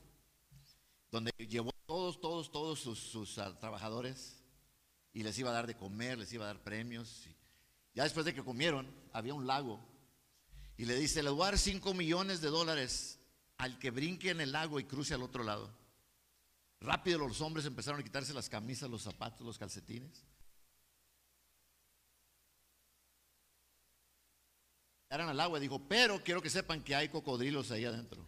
[1.09, 4.43] donde llevó todos, todos, todos sus, ah, trabajadores
[5.13, 7.29] y les iba a dar de comer, les iba a dar premios.
[7.93, 9.79] ya después de que comieron, había un lago
[10.75, 13.17] y le dice, le voy a dar 5 millones de dólares
[13.59, 15.73] al que brinque en el lago y cruce al otro lado.
[16.81, 20.25] Rápido los hombres empezaron a quitarse las camisas, los zapatos, los calcetines.
[25.09, 25.59] Eran al agua.
[25.59, 28.25] Dijo, pero quiero que sepan que hay cocodrilos ahí adentro.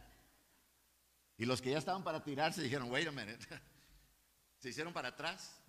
[1.37, 3.45] Y los que ya estaban para tirarse dijeron, wait a minute.
[4.59, 5.61] Se hicieron para atrás.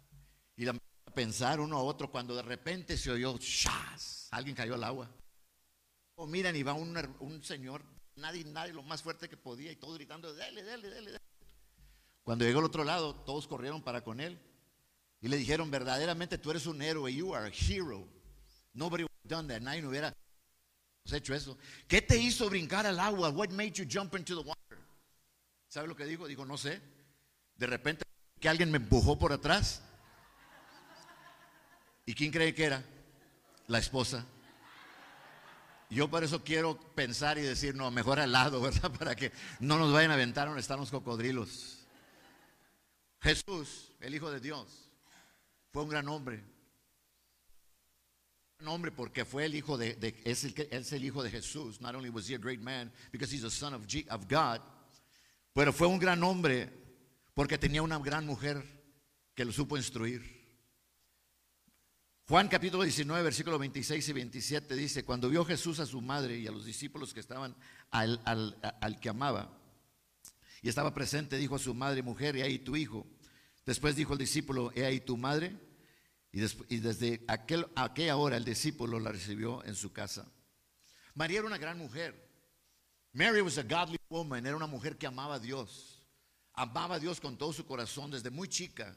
[0.56, 0.74] Y la
[1.10, 4.28] a pensar uno a otro cuando de repente se oyó, ¡shas!
[4.30, 5.10] Alguien cayó al agua.
[6.14, 7.82] O miran y va un, un, señor,
[8.16, 11.18] nadie, nadie, lo más fuerte que podía, y todos gritando, dele, dele, dele.
[12.22, 14.38] Cuando llegó al otro lado, todos corrieron para con él.
[15.20, 18.06] Y le dijeron, verdaderamente tú eres un héroe, you are a hero.
[18.72, 19.60] Nobody would have done that.
[19.62, 20.14] Nadie hubiera
[21.12, 21.58] hecho eso.
[21.88, 23.30] ¿Qué te hizo brincar al agua?
[23.30, 24.78] What made you jump into the water?
[25.68, 26.26] ¿Sabe lo que dijo?
[26.26, 26.80] Dijo, no sé.
[27.56, 28.04] De repente
[28.38, 29.82] que alguien me empujó por atrás.
[32.06, 32.84] ¿Y quién cree que era?
[33.68, 34.24] La esposa.
[35.90, 38.90] Yo por eso quiero pensar y decir, no, mejor al lado, ¿verdad?
[38.92, 41.86] Para que no nos vayan a aventar donde están los cocodrilos.
[43.20, 44.90] Jesús, el Hijo de Dios,
[45.72, 46.42] fue un gran hombre,
[48.62, 51.80] nombre porque fue el hijo de, es, el, es, el, hijo de Jesús.
[51.80, 54.60] Not only was he a great man because he's a son of, of God,
[55.52, 56.70] pero fue un gran hombre
[57.34, 58.62] porque tenía una gran mujer
[59.34, 60.40] que lo supo instruir.
[62.28, 66.46] Juan capítulo 19, versículo 26 y 27 dice, cuando vio Jesús a su madre y
[66.46, 67.56] a los discípulos que estaban
[67.90, 69.60] al, al, al que amaba,
[70.62, 73.06] y estaba presente, dijo a su madre, mujer, y ahí tu hijo.
[73.64, 75.56] Después dijo el discípulo, he ahí tu madre.
[76.32, 80.30] Y, desde aquel, aquella hora el discípulo la recibió en su casa.
[81.14, 82.28] María era una gran mujer.
[83.12, 86.06] Mary was a godly woman, era una mujer que amaba a Dios.
[86.54, 88.96] Amaba a Dios con todo su corazón desde muy chica.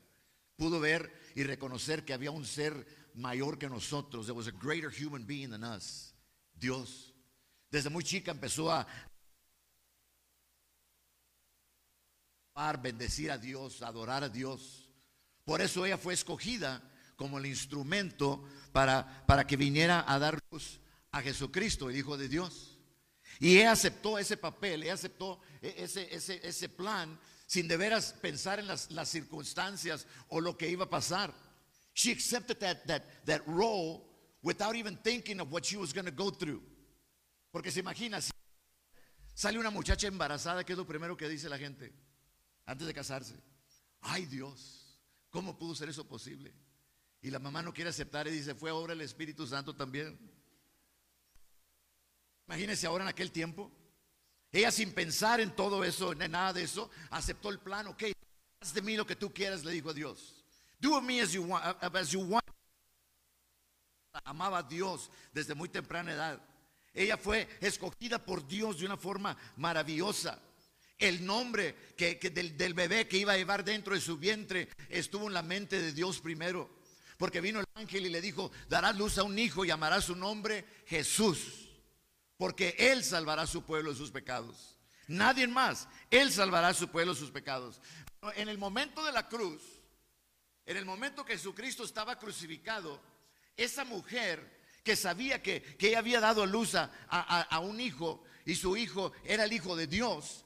[0.56, 4.28] Pudo ver y reconocer que había un ser mayor que nosotros.
[4.28, 6.14] There was a greater human being than us.
[6.54, 7.16] Dios.
[7.72, 8.86] Desde muy chica empezó a
[12.80, 14.88] bendecir a Dios, adorar a Dios.
[15.44, 20.80] Por eso ella fue escogida como el instrumento para, para que viniera a dar luz
[21.12, 22.80] a Jesucristo, el Hijo de Dios.
[23.40, 28.14] Y ella aceptó ese papel, ella aceptó e- ese, ese, ese plan sin de veras
[28.22, 31.34] pensar en las, las circunstancias o lo que iba a pasar.
[31.94, 34.04] She accepted that, that, that role
[34.42, 36.62] without even thinking of what she was going to go through.
[37.52, 38.32] Porque se imagina, si
[39.36, 41.94] sale una muchacha embarazada, ¿qué es lo primero que dice la gente
[42.66, 43.36] antes de casarse?
[44.02, 45.00] Ay Dios,
[45.30, 46.52] ¿cómo pudo ser eso posible?
[47.24, 50.20] Y la mamá no quiere aceptar y dice, fue obra del Espíritu Santo también.
[52.46, 53.72] Imagínense ahora en aquel tiempo.
[54.52, 57.88] Ella sin pensar en todo eso, en nada de eso, aceptó el plan.
[57.88, 58.04] Ok,
[58.60, 60.44] haz de mí lo que tú quieras, le dijo a Dios.
[60.80, 61.64] Do me as you want.
[61.82, 62.44] As you want.
[64.26, 66.42] Amaba a Dios desde muy temprana edad.
[66.94, 70.40] Ella fue escogida por Dios de una forma maravillosa.
[71.00, 75.34] El nombre que, del bebé que iba a llevar dentro de su vientre estuvo en
[75.34, 76.83] la mente de Dios primero.
[77.18, 80.16] Porque vino el ángel y le dijo, darás luz a un hijo y llamará su
[80.16, 81.70] nombre Jesús.
[82.38, 84.78] Porque Él salvará a su pueblo de sus pecados.
[85.08, 85.88] Nadie más.
[86.10, 87.80] Él salvará a su pueblo de sus pecados.
[88.36, 89.62] En el momento de la cruz,
[90.66, 93.02] en el momento que Jesucristo estaba crucificado,
[93.58, 98.24] esa mujer que sabía que, que ella había dado luz a, a- a un hijo
[98.46, 100.44] y su hijo era el hijo de Dios,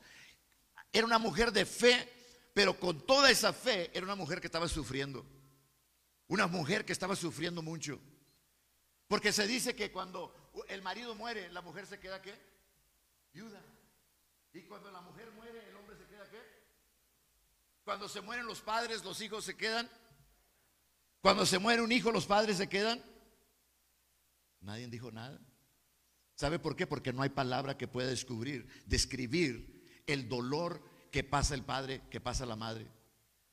[0.91, 2.11] era una mujer de fe,
[2.53, 5.25] pero con toda esa fe era una mujer que estaba sufriendo.
[6.27, 7.99] Una mujer que estaba sufriendo mucho.
[9.07, 12.37] Porque se dice que cuando el marido muere, la mujer se queda qué?
[13.33, 13.61] Viuda.
[14.53, 16.41] Y cuando la mujer muere, el hombre se queda qué?
[17.83, 19.89] Cuando se mueren los padres, los hijos se quedan.
[21.21, 23.03] Cuando se muere un hijo, los padres se quedan.
[24.59, 25.39] Nadie dijo nada.
[26.35, 26.85] ¿Sabe por qué?
[26.85, 32.19] Porque no hay palabra que pueda descubrir, describir el dolor que pasa el padre, que
[32.19, 32.91] pasa la madre.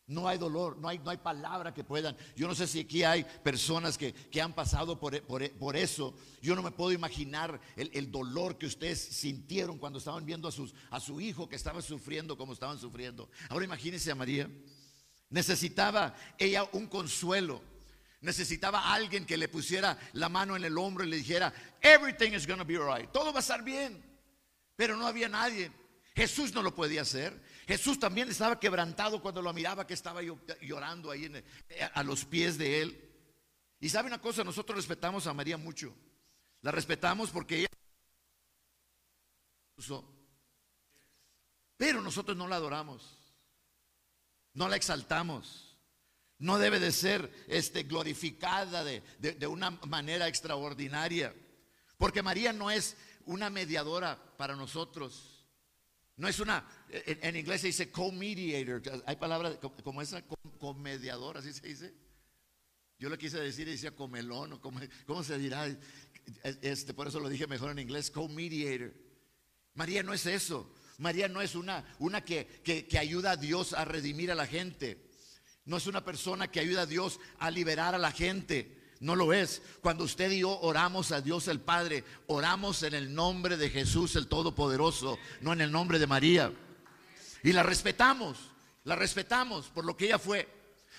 [0.06, 2.14] No hay dolor, no hay, no hay palabra que puedan.
[2.36, 6.14] Yo no sé si aquí hay personas que, que han pasado por, por- por eso.
[6.42, 10.52] Yo no me puedo imaginar el, el dolor que ustedes sintieron cuando estaban viendo a,
[10.52, 13.30] sus, a su hijo que estaba sufriendo como estaban sufriendo.
[13.48, 14.50] Ahora imagínense a María.
[15.30, 17.62] Necesitaba ella un consuelo.
[18.20, 22.46] Necesitaba alguien que le pusiera la mano en el hombro y le dijera, everything is
[22.46, 23.10] going to be alright.
[23.10, 24.02] Todo va a estar bien.
[24.76, 25.70] Pero no había nadie.
[26.14, 27.42] Jesús no lo podía hacer.
[27.66, 30.20] Jesús también estaba quebrantado cuando lo miraba que estaba
[30.60, 31.44] llorando ahí el-
[31.94, 33.10] a los pies de él.
[33.80, 35.94] Y sabe una cosa, nosotros respetamos a María mucho.
[36.62, 37.68] La respetamos porque ella.
[41.76, 43.18] Pero nosotros no la adoramos.
[44.52, 45.76] No la exaltamos.
[46.38, 51.34] No debe de ser este, glorificada de, de- de una manera extraordinaria.
[51.98, 52.96] Porque María no es
[53.26, 55.33] una mediadora para nosotros.
[56.16, 58.82] No es una, en, inglés se dice co-mediator.
[59.06, 61.94] Hay palabras co- como esa, co- co-mediador, así se dice.
[62.98, 65.66] Yo lo quise decir y decía comelón o come- ¿cómo se dirá?
[66.62, 68.94] Este, por eso lo dije mejor en inglés, co-mediator.
[69.74, 70.72] María no es eso.
[70.98, 74.46] María no es una, una que, que- que ayuda a Dios a redimir a la
[74.46, 75.10] gente.
[75.64, 78.73] No es una persona que ayuda a Dios a liberar a la gente.
[79.00, 79.62] No lo es.
[79.80, 84.16] Cuando usted y yo oramos a Dios el Padre, oramos en el nombre de Jesús
[84.16, 86.52] el Todopoderoso, no en el nombre de María.
[87.42, 88.38] Y la respetamos,
[88.84, 90.48] la respetamos por lo que ella fue.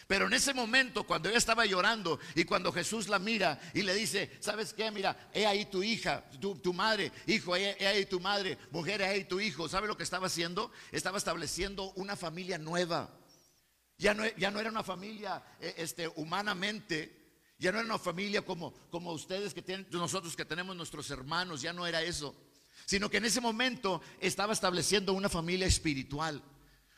[0.08, 3.95] Pero en ese momento, cuando ella estaba llorando y cuando Jesús la mira y le
[3.95, 4.91] dice, ¿sabes qué?
[4.91, 9.05] Mira, he ahí tu hija, tu, madre, hijo, he, he ahí tu madre, mujer, he
[9.05, 9.67] ahí tu hijo.
[9.67, 10.71] ¿Sabe lo que estaba haciendo?
[10.91, 13.10] Estaba estableciendo una familia nueva.
[13.97, 17.24] Ya no, ya no era una familia eh, este, humanamente,
[17.57, 21.61] ya no era una familia como, como ustedes que tienen, nosotros que tenemos nuestros hermanos,
[21.61, 22.35] ya no era eso.
[22.85, 26.43] Sino que en ese momento estaba estableciendo una familia espiritual.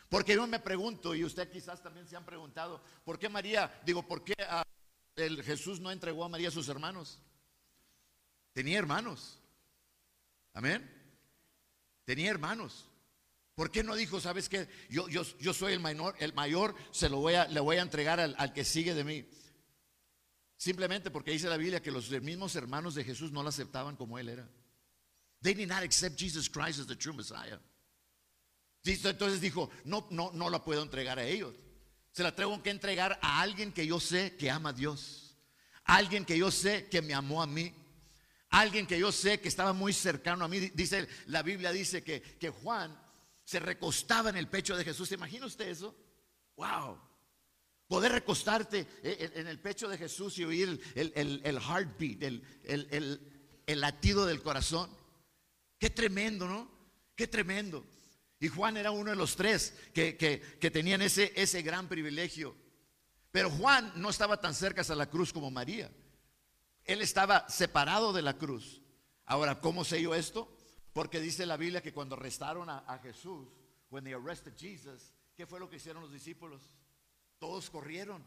[0.10, 4.08] Porque yo me pregunto, y usted quizás también se han preguntado, ¿por qué María, digo,
[4.08, 4.64] por qué ah,
[5.16, 7.20] el Jesús no entregó a María a sus hermanos?
[8.54, 9.40] Tenía hermanos.
[10.54, 10.90] Amén.
[12.06, 12.90] Tenía hermanos.
[13.54, 14.68] ¿Por qué no dijo, sabes qué?
[14.90, 17.82] Yo, yo, yo soy el mayor, el mayor, se lo voy a, le voy a
[17.82, 19.28] entregar al, al que sigue de mí.
[20.58, 24.18] Simplemente porque dice la Biblia que los mismos hermanos de Jesús no la aceptaban como
[24.18, 24.50] él era.
[25.42, 27.60] They did not accept Jesus Christ as the true Messiah.
[28.84, 31.54] Entonces dijo, no, no, no la puedo entregar a ellos.
[32.12, 35.38] Se la tengo que entregar a alguien que yo sé que ama a Dios.
[35.84, 37.74] Alguien que yo sé que me amó a mí.
[38.50, 40.60] Alguien que yo sé que estaba muy cercano a mí.
[40.60, 42.98] Dice, la Biblia dice que, que Juan
[43.44, 45.10] se recostaba en el pecho de Jesús.
[45.10, 45.96] ¿Se imagina usted eso?
[46.56, 47.00] Wow.
[47.88, 52.44] Poder recostarte en en el pecho de Jesús y oír el, el- el heartbeat, el,
[52.64, 54.90] el- latido del corazón.
[55.80, 56.70] Qué tremendo, ¿no?
[57.16, 57.86] Qué tremendo.
[58.40, 62.56] Y Juan era uno de los tres que, que- que tenían ese, ese gran privilegio.
[63.32, 65.90] Pero Juan no estaba tan cerca a la cruz como María.
[66.86, 68.82] Él estaba separado de la cruz.
[69.26, 70.54] Ahora, ¿cómo sé yo esto?
[70.94, 73.48] Porque dice la Biblia que cuando arrestaron a, a Jesús,
[73.90, 76.62] when they arrested Jesus, ¿qué fue lo que hicieron los discípulos?
[77.40, 78.24] Todos corrieron.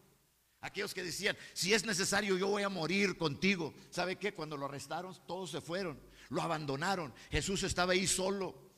[0.62, 3.72] Aquellos que decían, si es necesario yo voy a morir contigo.
[3.90, 4.34] ¿Sabe qué?
[4.34, 7.14] Cuando lo arrestaron, todos se fueron, lo abandonaron.
[7.30, 8.70] Jesús estaba ahí solo.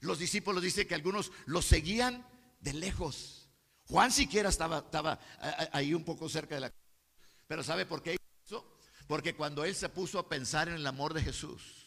[0.00, 2.26] Los discípulos dicen que algunos lo seguían
[2.60, 3.48] de lejos.
[3.84, 5.18] Juan siquiera estaba, estaba
[5.72, 6.72] ahí un poco cerca de la...
[7.46, 8.76] Pero ¿sabe por qué hizo?
[9.06, 11.86] Porque cuando él se puso a pensar en el amor de Jesús,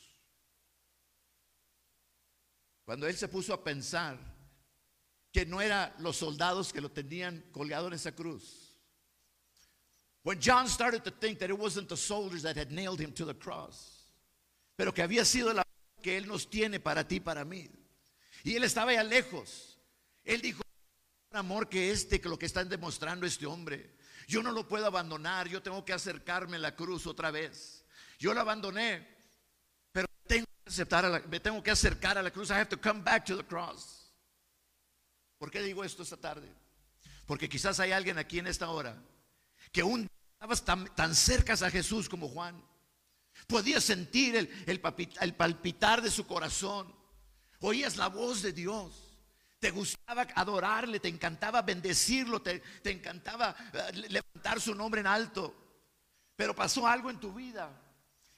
[2.86, 4.18] cuando él se puso a pensar
[5.32, 8.76] que no eran los soldados que lo tenían colgado en esa cruz.
[10.24, 13.26] When John started to think that it wasn't the soldiers that had nailed him to
[13.26, 14.06] the cross,
[14.76, 15.64] pero que había sido la
[16.02, 17.70] que él nos tiene para ti, para mí.
[18.44, 19.78] Y él estaba allá lejos.
[20.24, 20.62] Él dijo,
[21.32, 23.96] amor que este, que lo que están demostrando este hombre.
[24.28, 27.86] Yo no lo puedo abandonar, yo tengo que acercarme a la cruz otra vez.
[28.20, 29.08] Yo lo abandoné,
[29.92, 32.50] pero tengo que aceptar me tengo que acercar a la cruz.
[32.50, 34.01] I have to come back to the cross.
[35.42, 36.48] ¿Por qué digo esto esta tarde?
[37.26, 38.96] Porque quizás hay alguien aquí en esta hora
[39.72, 42.64] que un estabas tan, cerca a Jesús como Juan.
[43.48, 46.96] Podías sentir el, palpitar de su corazón.
[47.60, 49.18] Oías la voz de Dios.
[49.58, 55.56] Te gustaba adorarle, te encantaba bendecirlo, te, encantaba eh, levantar su nombre en alto.
[56.36, 57.82] Pero pasó algo en tu vida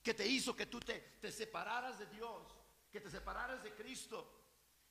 [0.02, 2.48] que te hizo que tú te, te separaras de Dios,
[2.94, 4.43] que te separaras de Cristo.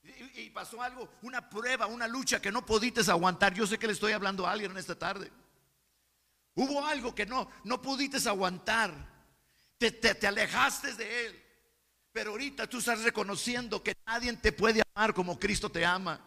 [0.05, 3.55] Y, pasó algo, una prueba, una lucha que no pudiste aguantar.
[3.55, 5.31] Yo sé que le estoy hablando a alguien en esta tarde.
[6.55, 8.93] Hubo algo que no, no pudiste aguantar.
[9.79, 11.43] Te, te, te alejaste de Él.
[12.12, 16.21] Pero ahorita tú estás reconociendo que nadie te puede amar como Cristo te ama.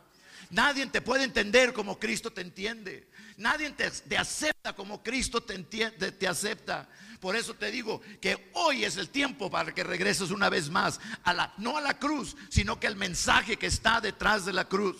[0.49, 3.07] Nadie te puede entender como Cristo te entiende.
[3.37, 6.87] Nadie te, acepta como Cristo te, entiende, te acepta.
[7.19, 10.99] Por eso te digo que hoy es el tiempo para que regreses una vez más
[11.23, 14.67] a la no a la cruz, sino que el mensaje que está detrás de la
[14.67, 14.97] cruz.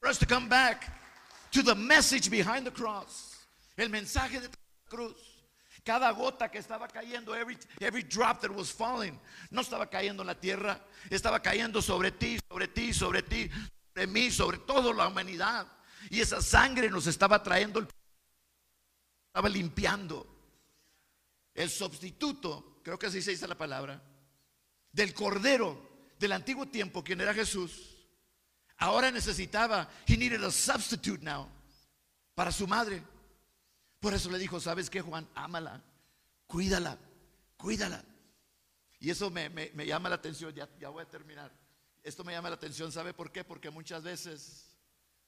[0.00, 0.86] For us to come back
[1.52, 3.36] to the message behind the cross.
[3.76, 4.54] El mensaje de la
[4.88, 5.35] cruz.
[5.86, 9.16] Cada gota que estaba cayendo, every, every drop that was falling,
[9.52, 13.48] no estaba cayendo en la tierra, estaba cayendo sobre ti, sobre ti, sobre ti,
[13.94, 15.64] sobre mí, sobre toda la humanidad.
[16.10, 17.86] Y esa sangre nos estaba trayendo, el,
[19.28, 20.26] estaba limpiando.
[21.54, 24.02] El sustituto, creo que así se dice la palabra,
[24.90, 27.96] del cordero del antiguo tiempo, quien era Jesús,
[28.78, 31.48] ahora necesitaba, he needed a substitute now,
[32.34, 33.04] para su madre.
[34.00, 35.28] Por eso le dijo, ¿sabes qué, Juan?
[35.34, 35.82] Ámala,
[36.46, 36.98] cuídala,
[37.56, 38.04] cuídala.
[38.98, 39.48] Y eso me,
[39.86, 41.52] llama la atención, ya, ya voy a terminar.
[42.02, 43.44] Esto me llama la atención, ¿sabe por qué?
[43.44, 44.76] Porque muchas veces,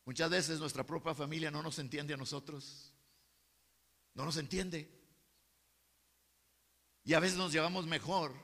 [0.05, 2.93] muchas veces nuestra propia familia no nos entiende a nosotros.
[4.15, 4.91] No nos entiende.
[7.05, 8.35] Y a veces nos llevamos mejor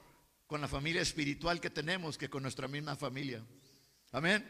[0.47, 3.45] con la familia espiritual que tenemos que con nuestra misma familia.
[4.13, 4.49] Amén.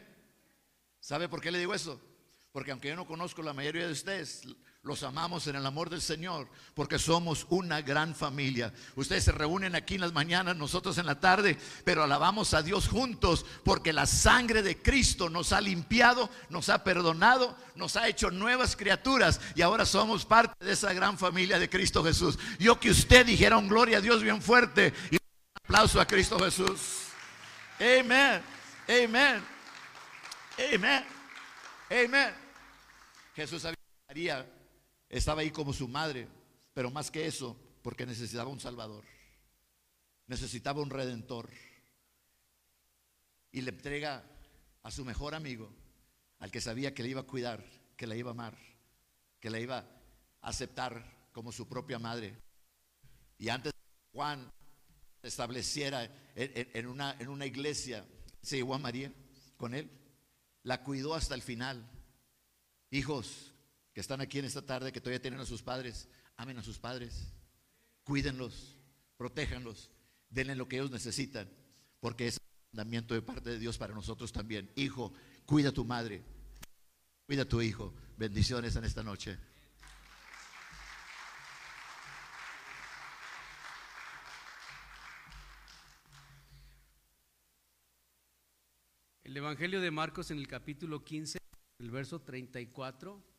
[0.99, 2.01] ¿Sabe por qué le digo eso?
[2.51, 4.43] Porque aunque yo no conozco la mayoría de ustedes,
[4.85, 8.71] los amamos en el amor del Señor porque somos una gran familia.
[8.95, 12.87] Ustedes se reúnen aquí en las mañanas, nosotros en la tarde, pero alabamos a Dios
[12.87, 18.29] juntos porque la sangre de Cristo nos ha limpiado, nos ha perdonado, nos ha hecho
[18.29, 22.37] nuevas criaturas y ahora somos parte de esa gran familia de Cristo Jesús.
[22.59, 25.19] Yo que usted dijera un gloria a Dios bien fuerte y un
[25.63, 27.07] aplauso a Cristo Jesús.
[27.79, 28.41] Amén.
[28.87, 29.43] Amén.
[30.73, 31.05] Amén.
[31.89, 32.33] Amén.
[33.35, 33.65] Jesús
[34.07, 34.45] había
[35.17, 36.27] estaba ahí como su madre,
[36.73, 39.05] pero más que eso, porque necesitaba un Salvador,
[40.27, 41.49] necesitaba un Redentor.
[43.51, 44.23] Y le entrega
[44.83, 45.73] a su mejor amigo,
[46.39, 47.63] al que sabía que le iba a cuidar,
[47.95, 48.57] que la iba a amar,
[49.39, 49.77] que la iba
[50.41, 52.37] a aceptar como su propia madre.
[53.37, 53.71] Y antes
[54.11, 54.51] Juan
[55.23, 58.05] estableciera en, una, en una iglesia,
[58.41, 59.13] se llevó a María
[59.55, 59.89] con él,
[60.63, 61.89] la cuidó hasta el final.
[62.91, 63.54] Hijos,
[63.95, 66.77] que están aquí en esta tarde, que todavía tienen a sus padres, amen a sus
[66.77, 67.33] padres,
[68.03, 68.77] cuídenlos,
[69.15, 69.89] protéjanlos,
[70.29, 71.49] denle lo que ellos necesitan,
[72.01, 74.69] porque es un mandamiento de parte de Dios para nosotros también.
[74.75, 75.13] Hijo,
[75.45, 76.25] cuida a tu madre,
[77.25, 77.93] cuida a tu hijo.
[78.17, 79.39] Bendiciones en esta noche.
[89.23, 91.37] El Evangelio de Marcos en el capítulo 15,
[91.79, 93.34] el verso 34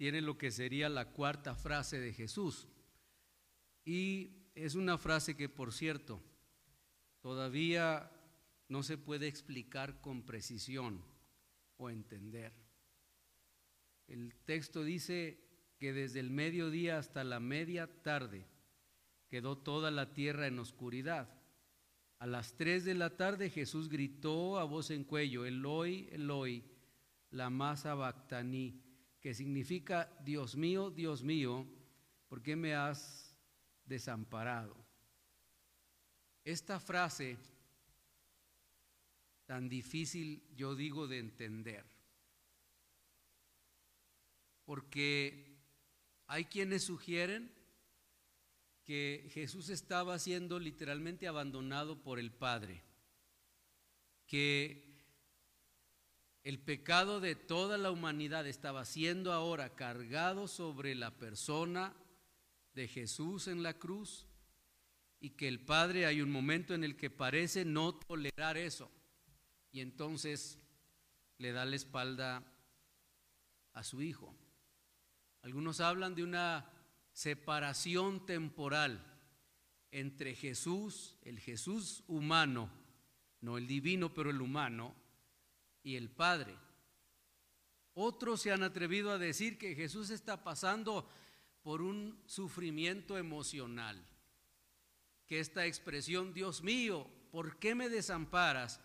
[0.00, 2.66] tiene lo que sería la cuarta frase de Jesús.
[3.84, 6.22] Y es una frase que, por cierto,
[7.20, 8.10] todavía
[8.68, 11.04] no se puede explicar con precisión
[11.76, 12.54] o entender.
[14.06, 15.38] El texto dice
[15.76, 18.46] que desde el mediodía hasta la media tarde
[19.28, 21.28] quedó toda la tierra en oscuridad
[22.20, 26.64] A las tres de la tarde Jesús gritó a voz en cuello, Eloi, Eloi,
[27.32, 28.80] la masa bactaní,
[29.20, 31.66] que significa, Dios mío, Dios mío,
[32.28, 33.36] ¿por qué me has
[33.84, 34.76] desamparado?
[36.44, 37.36] Esta frase
[39.46, 41.84] tan difícil, yo digo, de entender,
[44.64, 45.58] porque
[46.26, 47.52] hay quienes sugieren
[48.84, 52.82] que Jesús estaba siendo literalmente abandonado por el Padre,
[54.26, 54.89] que
[56.42, 61.94] el pecado de toda la humanidad estaba siendo ahora cargado sobre la persona
[62.74, 64.26] de Jesús en la cruz
[65.20, 68.90] y que el Padre hay un momento en el que parece no tolerar eso
[69.70, 70.58] y entonces
[71.36, 72.42] le da la espalda
[73.72, 74.34] a su Hijo.
[75.42, 76.70] Algunos hablan de una
[77.12, 79.06] separación temporal
[79.90, 82.70] entre Jesús, el Jesús humano,
[83.40, 84.94] no el divino, pero el humano,
[85.82, 86.56] y el Padre.
[87.94, 91.08] Otros se han atrevido a decir que Jesús está pasando
[91.62, 94.02] por un sufrimiento emocional,
[95.26, 98.80] que esta expresión, Dios mío, ¿por qué me desamparas?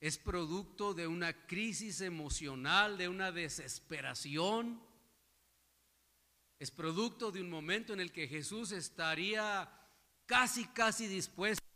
[0.00, 4.82] es producto de una crisis emocional, de una desesperación
[6.62, 9.68] es producto de un momento en el que Jesús estaría
[10.26, 11.66] casi, casi dispuesto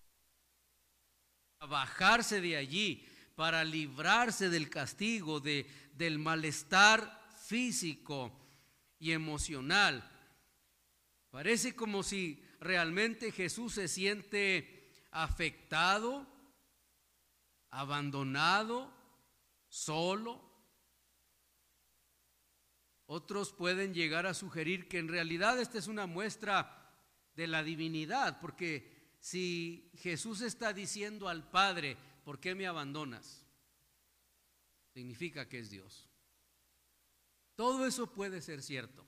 [1.59, 3.05] a bajarse de allí
[3.37, 8.33] para librarse del castigo, de, del malestar físico
[8.99, 10.11] y emocional.
[11.31, 16.27] Parece como si realmente Jesús se siente afectado,
[17.71, 18.93] abandonado,
[19.69, 20.43] solo,
[23.05, 26.91] otros pueden llegar a sugerir que en realidad esta es una muestra
[27.37, 31.97] de la divinidad, porque si Jesús está diciendo al Padre,
[32.27, 33.47] ¿por qué me abandonas?
[34.93, 36.11] Significa que es Dios.
[37.55, 39.07] Todo eso puede ser cierto,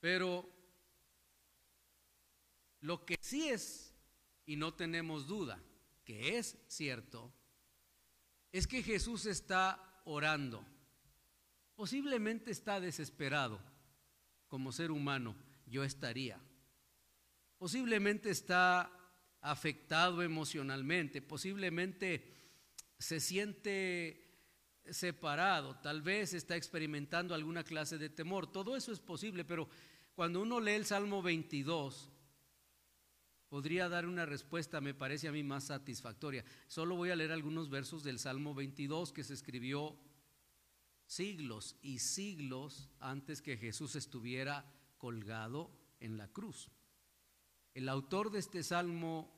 [0.00, 0.52] pero
[2.80, 3.94] lo que sí es,
[4.44, 5.62] y no tenemos duda,
[6.04, 7.32] que es cierto,
[8.50, 10.66] es que Jesús está orando
[11.76, 13.60] Posiblemente está desesperado.
[14.48, 15.36] Como ser humano,
[15.66, 16.40] yo estaría.
[17.58, 18.90] Posiblemente está
[19.46, 22.34] afectado emocionalmente, posiblemente
[22.98, 24.24] se siente
[24.90, 28.50] separado, tal vez está experimentando alguna clase de temor.
[28.50, 29.68] Todo eso es posible, pero
[30.14, 32.10] cuando uno lee el Salmo 22,
[33.48, 36.44] podría dar una respuesta, me parece a mí más satisfactoria.
[36.66, 39.96] Solo voy a leer algunos versos del Salmo 22 que se escribió
[41.06, 44.64] siglos y siglos antes que Jesús estuviera
[44.98, 45.70] colgado
[46.00, 46.70] en la cruz.
[47.74, 49.35] El autor de este salmo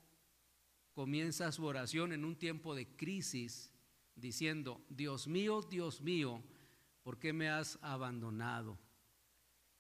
[0.99, 3.73] comienza su oración en un tiempo de crisis
[4.17, 6.43] diciendo, Dios mío, Dios mío,
[7.05, 8.77] ¿por qué me has abandonado?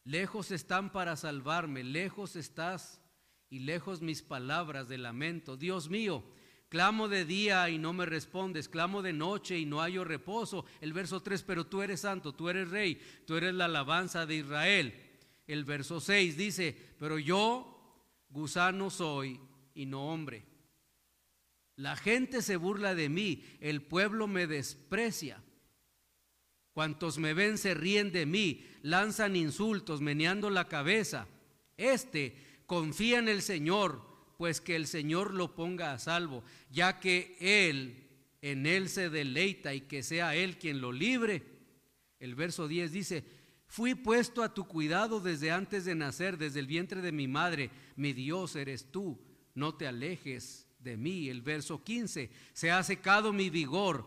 [0.05, 3.03] Lejos están para salvarme, lejos estás
[3.51, 5.57] y lejos mis palabras de lamento.
[5.57, 6.23] Dios mío,
[6.69, 10.67] Clamo de día y no me respondes, clamo de noche y no hallo reposo.
[10.81, 14.37] El verso 3, pero tú eres santo, tú eres rey, tú eres la alabanza de
[14.37, 14.95] Israel.
[15.49, 19.41] El verso 6 dice, pero yo gusano soy
[19.75, 20.48] y no hombre.
[21.79, 25.41] La gente se burla de mí, el pueblo me desprecia.
[26.73, 31.29] Cuantos me ven se ríen de mí, lanzan insultos, meneando la cabeza.
[31.77, 34.03] Este confía en el Señor
[34.37, 38.09] pues que el Señor lo ponga a salvo, ya que Él
[38.43, 41.45] en Él se deleita y que sea Él quien lo libre.
[42.19, 43.25] El verso 10 dice,
[43.69, 47.71] fui puesto a tu cuidado desde antes de nacer, desde el vientre de mi madre,
[47.95, 49.21] mi Dios eres tú,
[49.55, 51.29] no te alejes de mí.
[51.29, 54.07] El verso 15, se ha secado mi vigor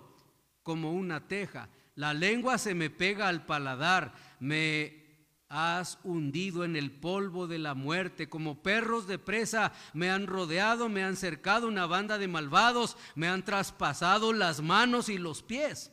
[0.64, 5.02] como una teja, la lengua se me pega al paladar, me
[5.50, 8.30] has hundido en el polvo de la muerte.
[8.30, 13.28] Como perros de presa me han rodeado, me han cercado una banda de malvados, me
[13.28, 15.92] han traspasado las manos y los pies.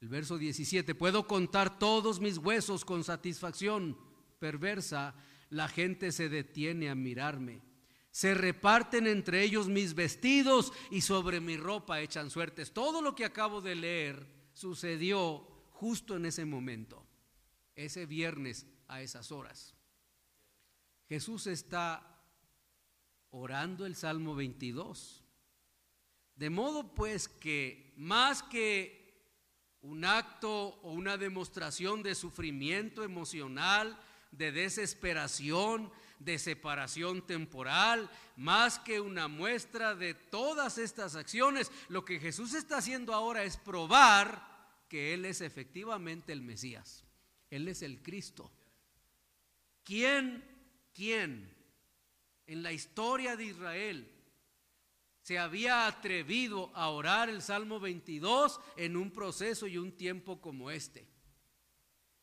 [0.00, 3.98] El verso 17, puedo contar todos mis huesos con satisfacción
[4.38, 5.14] perversa.
[5.50, 7.60] La gente se detiene a mirarme.
[8.10, 12.72] Se reparten entre ellos mis vestidos y sobre mi ropa echan suertes.
[12.72, 17.06] Todo lo que acabo de leer sucedió justo en ese momento
[17.76, 19.74] ese viernes a esas horas.
[21.08, 22.10] Jesús está
[23.30, 25.24] orando el Salmo 22.
[26.34, 29.00] De modo pues que más que
[29.82, 30.50] un acto
[30.82, 33.98] o una demostración de sufrimiento emocional,
[34.30, 35.90] de desesperación,
[36.20, 41.72] de separación temporal, más que una muestra de todas estas acciones.
[41.88, 44.48] Lo que Jesús está haciendo ahora es probar
[44.88, 47.04] que Él es efectivamente el Mesías.
[47.50, 48.52] Él es el Cristo.
[49.82, 50.44] ¿Quién,
[50.94, 51.52] quién
[52.46, 54.12] en la historia de Israel
[55.22, 60.70] se había atrevido a orar el Salmo 22 en un proceso y un tiempo como
[60.70, 61.09] este?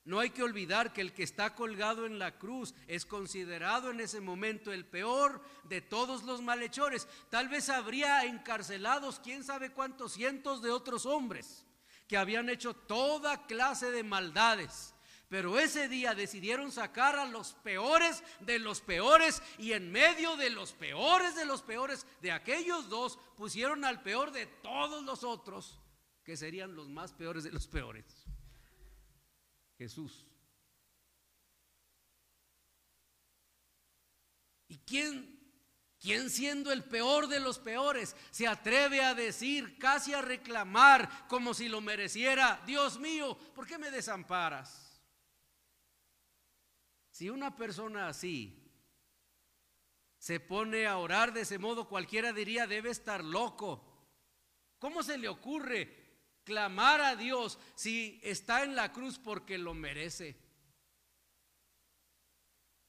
[0.07, 3.99] No hay que olvidar que el que está colgado en la cruz es considerado en
[3.99, 7.09] ese momento el peor de todos los malhechores.
[7.29, 11.65] Tal vez habría encarcelados quién sabe cuántos cientos de otros hombres
[12.07, 14.95] que habían hecho toda clase de maldades.
[15.27, 20.49] Pero ese día decidieron sacar a los peores de los peores y en medio de
[20.51, 25.81] los peores de los peores de aquellos dos pusieron al peor de todos los otros,
[26.23, 28.26] que serían los más peores de los peores.
[29.77, 30.25] Jesús.
[34.67, 35.39] ¿Y quién,
[35.99, 41.53] quién siendo el peor de los peores se atreve a decir, casi a reclamar como
[41.53, 45.01] si lo mereciera, Dios mío, ¿por qué me desamparas?
[47.11, 48.63] Si una persona así
[50.17, 53.83] se pone a orar de ese modo, cualquiera diría, debe estar loco.
[54.79, 56.06] ¿Cómo se le ocurre
[56.47, 60.37] clamar a Dios si está en la cruz porque lo merece?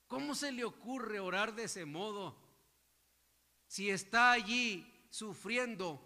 [0.06, 2.36] ¿Cómo se le ocurre orar de ese modo
[3.66, 6.00] si está allí sufriendo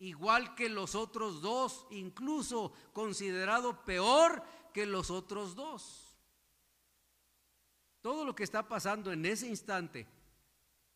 [0.00, 4.42] igual que los otros dos, incluso considerado peor
[4.74, 6.18] que los otros dos?
[8.00, 10.04] Todo lo que está pasando en ese instante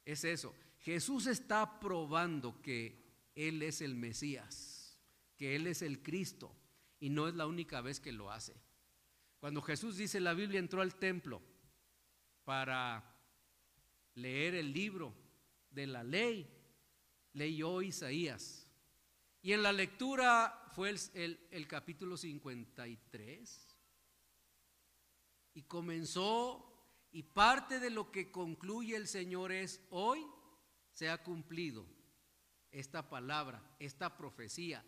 [0.05, 0.53] es eso.
[0.81, 4.72] Jesús está probando que Él es el Mesías
[5.43, 6.55] que Él es el Cristo
[7.01, 8.55] y no es la única vez que lo hace.
[9.40, 11.43] Cuando Jesús dice la Biblia entró al templo
[12.45, 13.12] para
[14.14, 15.12] leer el libro
[15.68, 16.49] de la ley,
[17.32, 18.68] leyó Isaías.
[19.43, 23.76] Y en la lectura fue el, el capítulo 53
[25.55, 30.24] y comenzó y parte de lo que concluye el Señor es, hoy
[30.93, 31.84] se ha cumplido
[32.70, 34.84] esta palabra, esta profecía,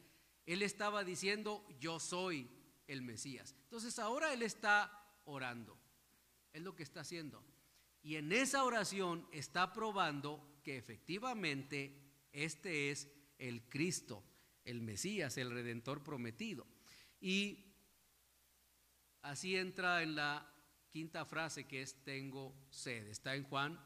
[0.47, 2.49] él estaba diciendo, yo soy
[2.86, 3.55] el Mesías.
[3.62, 4.90] Entonces ahora Él está
[5.24, 5.78] orando.
[6.53, 7.42] Es lo que está haciendo.
[8.03, 11.99] Y en esa oración está probando que efectivamente
[12.32, 14.22] este es el Cristo,
[14.64, 16.66] el Mesías, el Redentor prometido.
[17.20, 17.72] Y
[19.22, 20.51] así entra en la
[20.90, 23.09] quinta frase que es tengo sed.
[23.09, 23.80] Está en Juan,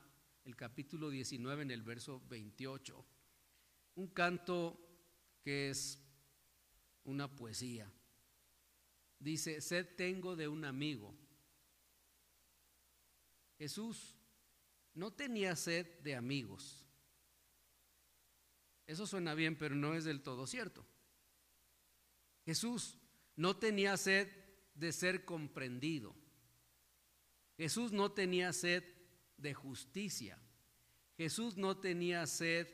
[0.44, 3.06] el capítulo 19, en el verso 28.
[3.94, 4.80] Un canto
[5.42, 6.07] que es
[7.08, 7.90] una poesía.
[9.18, 11.14] Dice, sed tengo de un amigo.
[13.58, 14.14] Jesús
[14.94, 16.86] no tenía sed de amigos.
[18.86, 20.86] Eso suena bien, pero no es del todo cierto.
[22.44, 22.98] Jesús
[23.36, 24.28] no tenía sed
[24.74, 26.14] de ser comprendido.
[27.56, 28.84] Jesús no tenía sed
[29.36, 30.38] de justicia.
[31.16, 32.68] Jesús no tenía sed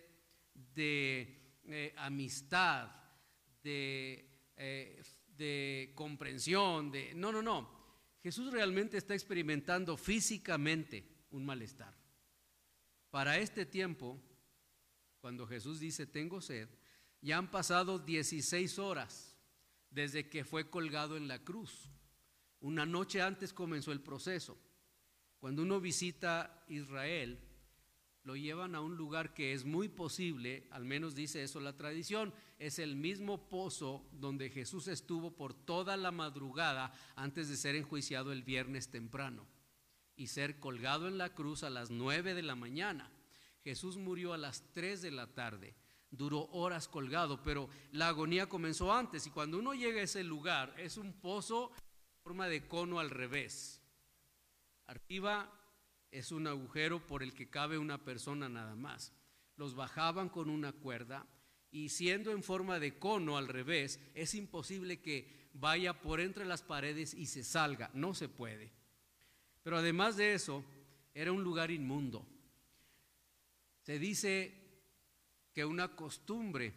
[0.74, 3.03] de eh, amistad
[3.64, 5.02] de, eh,
[5.36, 7.14] de comprensión, de...
[7.14, 7.68] No, no, no.
[8.22, 11.94] Jesús realmente está experimentando físicamente un malestar.
[13.10, 14.20] Para este tiempo,
[15.20, 16.68] cuando Jesús dice, tengo sed,
[17.20, 19.36] ya han pasado 16 horas
[19.90, 21.90] desde que fue colgado en la cruz.
[22.60, 24.58] Una noche antes comenzó el proceso.
[25.38, 27.38] Cuando uno visita Israel,
[28.24, 32.32] lo llevan a un lugar que es muy posible, al menos dice eso la tradición,
[32.58, 38.32] es el mismo pozo donde Jesús estuvo por toda la madrugada antes de ser enjuiciado
[38.32, 39.46] el viernes temprano
[40.16, 43.10] y ser colgado en la cruz a las nueve de la mañana.
[43.62, 45.74] Jesús murió a las tres de la tarde,
[46.10, 50.74] duró horas colgado, pero la agonía comenzó antes y cuando uno llega a ese lugar
[50.78, 53.82] es un pozo en forma de cono al revés.
[54.86, 55.50] Arriba
[56.14, 59.12] es un agujero por el que cabe una persona nada más.
[59.56, 61.26] Los bajaban con una cuerda
[61.72, 66.62] y siendo en forma de cono al revés, es imposible que vaya por entre las
[66.62, 68.72] paredes y se salga, no se puede.
[69.64, 70.64] Pero además de eso,
[71.14, 72.24] era un lugar inmundo.
[73.82, 74.54] Se dice
[75.52, 76.74] que una costumbre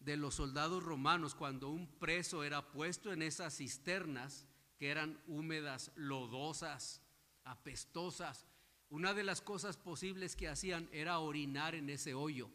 [0.00, 4.46] de los soldados romanos cuando un preso era puesto en esas cisternas
[4.78, 7.02] que eran húmedas, lodosas,
[7.44, 8.46] apestosas,
[8.90, 12.50] una de las cosas posibles que hacían era orinar en ese hoyo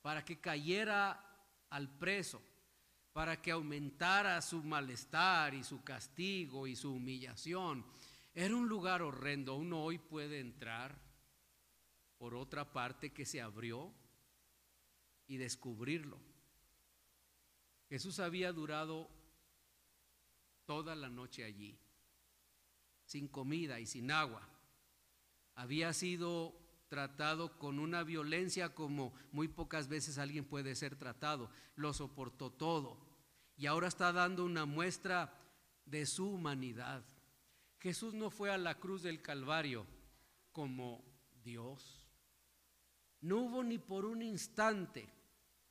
[0.00, 1.24] para que cayera
[1.70, 2.42] al preso,
[3.12, 7.84] para que aumentara su malestar y su castigo y su humillación.
[8.34, 9.54] Era un lugar horrendo.
[9.54, 10.98] Uno hoy puede entrar
[12.18, 13.92] por otra parte que se abrió
[15.26, 16.18] y descubrirlo.
[17.88, 19.10] Jesús había durado
[20.64, 21.78] toda la noche allí,
[23.04, 24.48] sin comida y sin agua.
[25.54, 31.50] Había sido tratado con una violencia como muy pocas veces alguien puede ser tratado.
[31.74, 32.98] Lo soportó todo.
[33.56, 35.38] Y ahora está dando una muestra
[35.86, 37.04] de su humanidad.
[37.78, 39.86] Jesús no fue a la cruz del Calvario
[40.52, 41.04] como
[41.42, 42.04] Dios.
[43.20, 45.08] No hubo ni por un instante,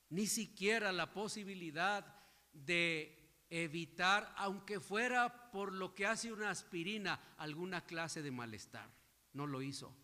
[0.10, 2.06] ni siquiera la posibilidad
[2.54, 8.90] de evitar, aunque fuera por lo que hace una aspirina, alguna clase de malestar.
[9.34, 9.96] No lo hizo.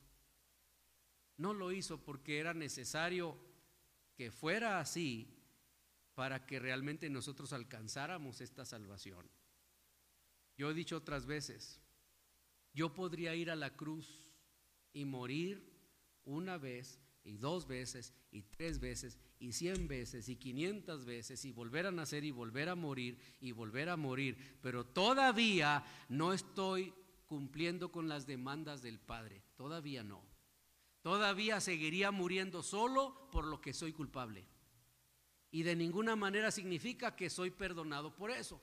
[1.38, 3.38] No lo hizo porque era necesario
[4.16, 5.38] que fuera así
[6.16, 9.30] para que realmente nosotros alcanzáramos esta salvación.
[10.58, 11.80] Yo he dicho otras veces,
[12.74, 14.24] yo podría ir a la cruz
[14.94, 15.72] y morir
[16.26, 21.52] una vez y dos veces y tres veces y cien veces y quinientas veces y
[21.52, 26.94] volver a nacer y volver a morir y volver a morir, pero todavía no estoy
[27.28, 30.24] cumpliendo con las demandas del Padre, todavía no.
[31.02, 34.46] Todavía seguiría muriendo solo por lo que soy culpable.
[35.52, 38.62] Y de ninguna manera significa que soy perdonado por eso.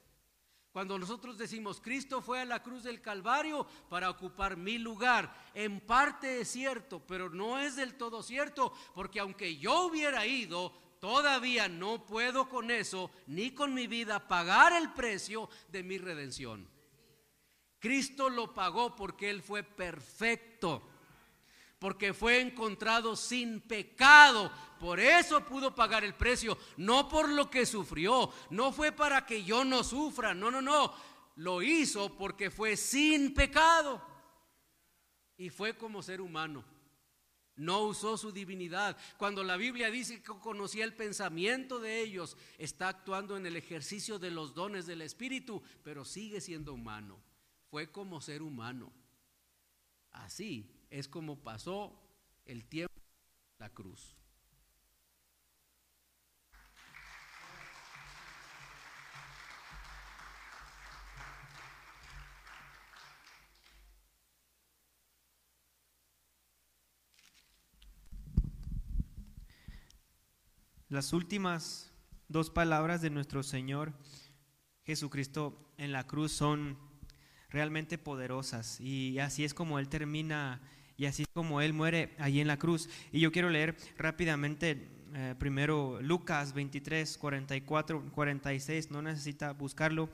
[0.72, 5.80] Cuando nosotros decimos Cristo fue a la cruz del Calvario para ocupar mi lugar, en
[5.80, 11.68] parte es cierto, pero no es del todo cierto, porque aunque yo hubiera ido, todavía
[11.68, 16.68] no puedo con eso, ni con mi vida, pagar el precio de mi redención.
[17.84, 20.82] Cristo lo pagó porque Él fue perfecto
[21.78, 24.50] porque fue encontrado sin pecado.
[24.80, 29.44] Por eso pudo pagar el precio, no por lo que sufrió, no fue para que
[29.44, 30.94] yo no sufra, no, no, no,
[31.36, 34.00] lo hizo porque fue sin pecado
[35.36, 36.64] y fue como ser humano.
[37.56, 38.96] No usó su divinidad.
[39.18, 44.18] Cuando la Biblia dice que conocía el pensamiento de ellos, está actuando en el ejercicio
[44.18, 47.20] de los dones del Espíritu, pero sigue siendo humano.
[47.74, 48.92] Fue como ser humano.
[50.12, 52.00] Así es como pasó
[52.44, 52.94] el tiempo
[53.58, 54.14] la cruz.
[70.88, 71.92] Las últimas
[72.28, 73.98] dos palabras de nuestro Señor
[74.84, 76.93] Jesucristo en la cruz son
[77.54, 80.60] realmente poderosas y así es como Él termina
[80.96, 82.88] y así como Él muere allí en la cruz.
[83.12, 90.08] Y yo quiero leer rápidamente eh, primero Lucas 23, 44, 46, no necesita buscarlo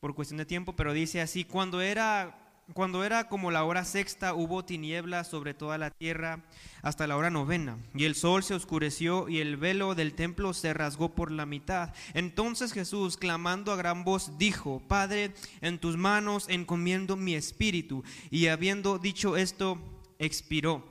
[0.00, 4.34] por cuestión de tiempo, pero dice así, cuando era cuando era como la hora sexta,
[4.34, 6.44] hubo tinieblas sobre toda la tierra
[6.82, 10.74] hasta la hora novena, y el sol se oscureció y el velo del templo se
[10.74, 11.94] rasgó por la mitad.
[12.14, 18.04] Entonces Jesús, clamando a gran voz, dijo, Padre, en tus manos encomiendo mi espíritu.
[18.30, 19.78] Y habiendo dicho esto,
[20.18, 20.84] expiró.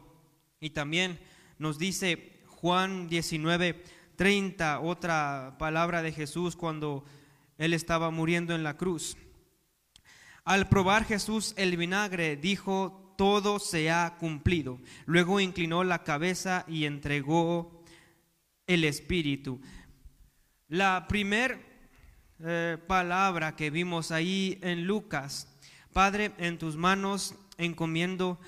[0.59, 1.19] Y también
[1.59, 3.83] nos dice Juan 19,
[4.15, 7.05] 30, otra palabra de Jesús cuando
[7.57, 9.15] él estaba muriendo en la cruz.
[10.47, 14.79] Al probar Jesús el vinagre, dijo, todo se ha cumplido.
[15.05, 17.83] Luego inclinó la cabeza y entregó
[18.65, 19.59] el Espíritu.
[20.69, 21.59] La primer
[22.39, 25.53] eh, palabra que vimos ahí en Lucas,
[25.91, 28.39] Padre, en tus manos encomiendo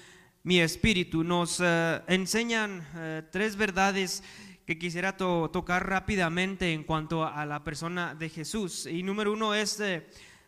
[0.44, 1.26] mi espíritu.
[1.26, 4.24] Nos eh, enseñan eh, tres verdades
[4.66, 8.86] que quisiera tocar rápidamente en cuanto a, la persona de Jesús.
[8.86, 9.82] Y número uno es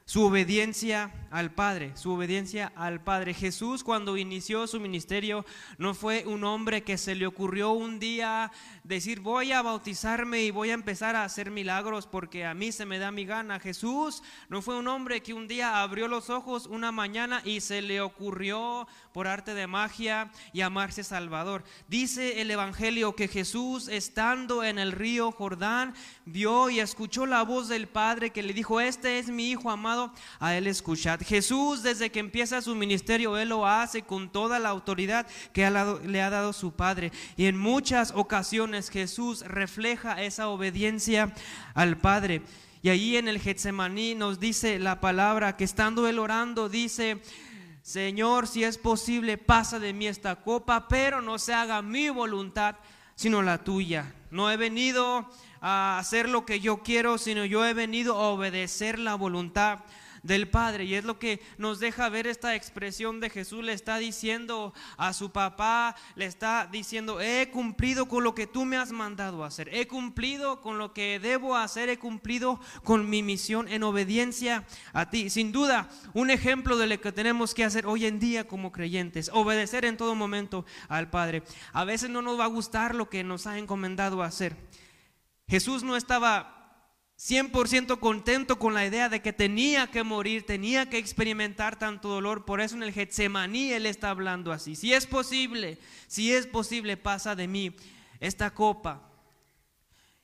[0.06, 3.34] su obediencia al Padre, su obediencia al Padre.
[3.34, 5.46] Jesús cuando inició su ministerio
[5.78, 8.52] no fue un hombre que se le ocurrió un día
[8.84, 12.86] decir voy a bautizarme y voy a empezar a hacer milagros porque a mí se
[12.86, 13.60] me da mi gana.
[13.60, 17.82] Jesús no fue un hombre que un día abrió los ojos una mañana y se
[17.82, 21.64] le ocurrió por arte de magia llamarse Salvador.
[21.88, 25.94] Dice el Evangelio que Jesús estando en el río Jordán
[26.26, 29.91] vio y escuchó la voz del Padre que le dijo, este es mi Hijo amado,
[30.40, 31.20] a él escuchad.
[31.22, 36.22] Jesús desde que empieza su ministerio, él lo hace con toda la autoridad que le
[36.22, 37.12] ha dado su Padre.
[37.38, 41.34] Y en muchas ocasiones Jesús refleja esa obediencia
[41.74, 42.42] al Padre.
[42.84, 47.22] Y allí en el Getsemaní nos dice la palabra que estando él orando, dice,
[47.84, 52.76] Señor, si es posible, pasa de mí esta copa, pero no se haga mi voluntad,
[53.16, 54.14] sino la tuya.
[54.32, 55.30] No he venido
[55.62, 59.80] a hacer lo que yo quiero, sino yo he venido a obedecer la voluntad
[60.24, 60.86] del Padre.
[60.86, 63.64] Y es lo que nos deja ver esta expresión de Jesús.
[63.64, 68.66] Le está diciendo a su papá, le está diciendo, he cumplido con lo que tú
[68.66, 69.70] me has mandado hacer.
[69.74, 71.90] He cumplido con lo que debo hacer.
[71.90, 75.30] He cumplido con mi misión en obediencia a ti.
[75.30, 79.30] Sin duda, un ejemplo de lo que tenemos que hacer hoy en día como creyentes.
[79.34, 81.44] Obedecer en todo momento al Padre.
[81.74, 84.56] A veces no nos va a gustar lo que nos ha encomendado hacer.
[85.52, 86.88] Jesús no estaba
[87.20, 92.46] 100% contento con la idea de que tenía que morir, tenía que experimentar tanto dolor.
[92.46, 94.78] Por eso en el Getsemaní él está hablando así.
[94.78, 95.78] Si es posible,
[96.08, 97.76] si es posible, pasa de mí
[98.22, 99.10] esta copa.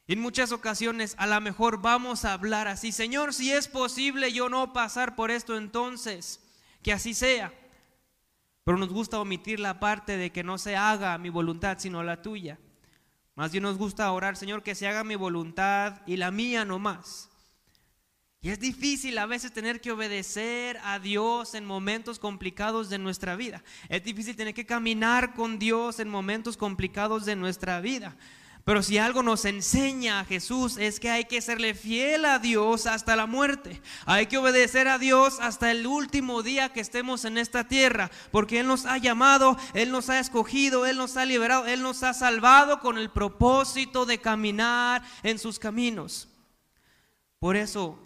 [0.08, 4.48] En muchas ocasiones a lo mejor vamos a hablar así, Señor, si es posible yo
[4.48, 6.40] no pasar por esto, entonces
[6.82, 7.52] que así sea.
[8.64, 12.22] Pero nos gusta omitir la parte de que no se haga mi voluntad, sino la
[12.22, 12.58] tuya.
[13.38, 16.80] Más bien nos gusta orar, Señor, que se haga mi voluntad y la mía no
[16.80, 17.30] más.
[18.42, 23.36] Y es difícil a veces tener que obedecer a Dios en momentos complicados de nuestra
[23.36, 23.64] vida.
[23.90, 28.18] Es difícil tener que caminar con Dios en momentos complicados de nuestra vida.
[28.68, 32.86] Pero si algo nos enseña a Jesús es que hay que serle fiel a Dios
[32.86, 33.82] hasta la muerte.
[34.06, 38.12] Hay que obedecer a Dios hasta el último día que estemos en esta tierra.
[38.30, 42.04] Porque Él nos ha llamado, Él nos ha escogido, Él nos ha liberado, Él nos
[42.04, 46.28] ha salvado con el propósito de caminar en sus caminos.
[47.40, 47.98] Por eso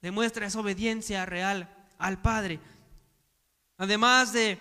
[0.00, 2.60] demuestra esa obediencia real al Padre.
[3.76, 4.58] Además de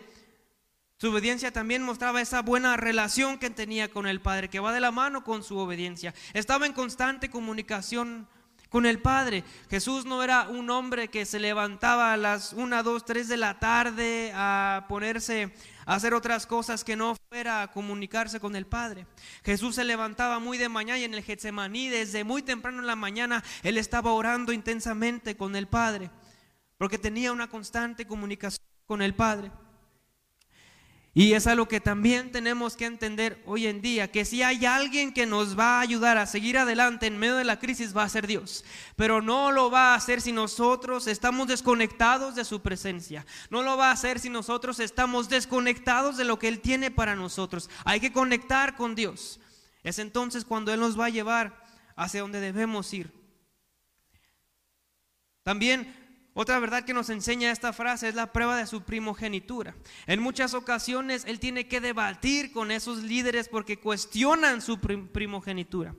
[1.00, 4.80] su obediencia también mostraba esa buena relación que tenía con el Padre, que va de
[4.80, 6.16] la mano con su obediencia.
[6.34, 8.28] Estaba en constante comunicación
[8.70, 9.44] con el Padre.
[9.70, 13.60] Jesús no era un hombre que se levantaba a las 1, 2, 3 de la
[13.60, 15.54] tarde a ponerse
[15.86, 19.06] a hacer otras cosas que no fuera a comunicarse con el Padre.
[19.44, 22.96] Jesús se levantaba muy de mañana y en el Getsemaní, desde muy temprano en la
[22.96, 26.10] mañana, él estaba orando intensamente con el Padre,
[26.80, 29.52] porque tenía una constante comunicación con el Padre.
[31.18, 35.12] Y es algo que también tenemos que entender hoy en día, que si hay alguien
[35.12, 38.10] que nos va a ayudar a seguir adelante en medio de la crisis va a
[38.10, 38.64] ser Dios,
[38.96, 43.78] pero no lo va a hacer si nosotros estamos desconectados de su presencia, no lo
[43.78, 47.68] va a hacer si nosotros estamos desconectados de lo que Él tiene para nosotros.
[47.84, 49.40] Hay que conectar con Dios.
[49.82, 51.64] Es entonces cuando Él nos va a llevar
[51.96, 53.12] hacia donde debemos ir.
[55.42, 55.97] También
[56.40, 59.74] otra verdad que nos enseña esta frase es la prueba de su primogenitura.
[60.06, 65.96] En muchas ocasiones él tiene que debatir con esos líderes porque cuestionan su primogenitura.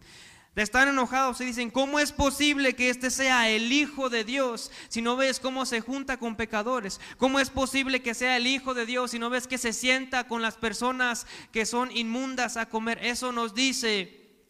[0.54, 5.02] Están enojados y dicen, ¿cómo es posible que este sea el Hijo de Dios si
[5.02, 7.00] no ves cómo se junta con pecadores?
[7.16, 10.28] ¿Cómo es posible que sea el Hijo de Dios si no ves que se sienta
[10.28, 13.00] con las personas que son inmundas a comer?
[13.02, 14.46] Eso nos dice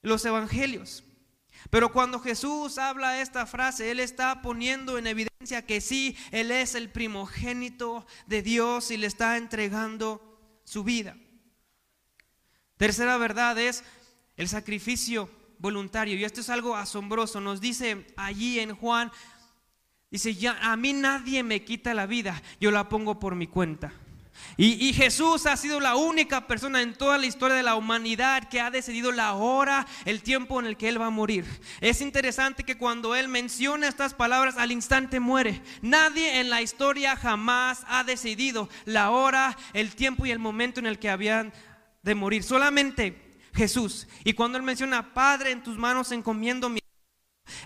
[0.00, 1.02] los evangelios.
[1.70, 6.74] Pero cuando Jesús habla esta frase, Él está poniendo en evidencia que sí, Él es
[6.74, 11.16] el primogénito de Dios y le está entregando su vida.
[12.76, 13.84] Tercera verdad es
[14.36, 16.16] el sacrificio voluntario.
[16.16, 17.40] Y esto es algo asombroso.
[17.40, 19.10] Nos dice allí en Juan,
[20.10, 23.92] dice, ya a mí nadie me quita la vida, yo la pongo por mi cuenta.
[24.58, 28.60] Y, Jesús ha sido la única persona en toda la historia de la humanidad que
[28.60, 31.44] ha decidido la hora, el tiempo en el que Él va a morir.
[31.80, 35.60] Es interesante que cuando Él menciona estas palabras, al instante muere.
[35.82, 40.86] Nadie en la historia jamás ha decidido la hora, el tiempo y el momento en
[40.86, 41.52] el que habían
[42.02, 42.42] de morir.
[42.42, 44.06] Solamente Jesús.
[44.24, 46.80] Y cuando Él menciona, Padre, en tus manos encomiendo mi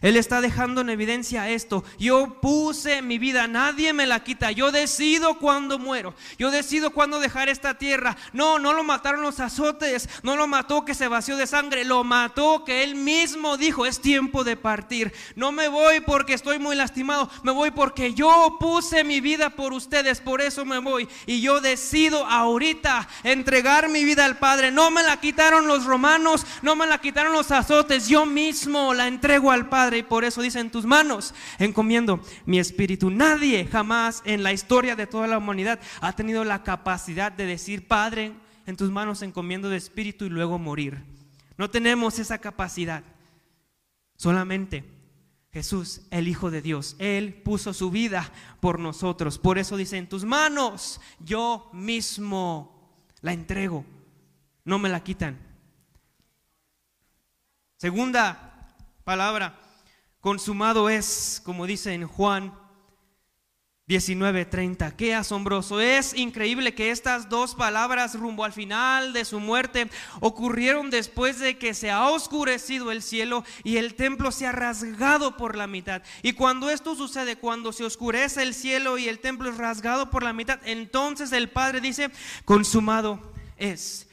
[0.03, 1.85] él está dejando en evidencia esto.
[1.99, 4.51] Yo puse mi vida, nadie me la quita.
[4.51, 6.15] Yo decido cuándo muero.
[6.39, 8.17] Yo decido cuándo dejar esta tierra.
[8.33, 10.09] No, no lo mataron los azotes.
[10.23, 11.85] No lo mató que se vació de sangre.
[11.85, 15.13] Lo mató que él mismo dijo, es tiempo de partir.
[15.37, 17.31] No me voy porque estoy muy lastimado.
[17.43, 20.21] Me voy porque yo puse mi vida por ustedes.
[20.21, 21.09] Por eso me voy.
[21.27, 24.71] Y yo decido ahorita entregar mi vida al Padre.
[24.71, 26.47] No me la quitaron los romanos.
[26.63, 28.09] No me la quitaron los azotes.
[28.09, 32.59] Yo mismo la entrego al Padre y por eso dice en tus manos encomiendo mi
[32.59, 33.11] espíritu.
[33.11, 37.87] Nadie jamás en la historia de toda la humanidad ha tenido la capacidad de decir,
[37.87, 38.33] Padre,
[38.67, 41.03] en tus manos encomiendo de espíritu y luego morir.
[41.57, 43.03] No tenemos esa capacidad.
[44.17, 44.85] Solamente
[45.53, 48.31] Jesús, el Hijo de Dios, Él puso su vida
[48.61, 49.39] por nosotros.
[49.39, 53.85] Por eso dice, en tus manos yo mismo la entrego.
[54.65, 55.39] No me la quitan.
[57.77, 58.69] Segunda
[59.05, 59.59] palabra,
[60.21, 62.53] consumado es, como dice en Juan
[63.91, 64.95] 19:30.
[64.95, 65.81] Qué asombroso.
[65.81, 69.91] Es increíble que estas dos palabras rumbo al final de su muerte
[70.21, 75.37] ocurrieron después de que se ha oscurecido el cielo y el templo se ha rasgado
[75.37, 76.03] por la mitad.
[76.23, 80.23] Y cuando esto sucede, cuando se oscurece el cielo y el templo es rasgado por
[80.23, 82.11] la mitad, entonces el Padre dice,
[82.45, 84.07] consumado es.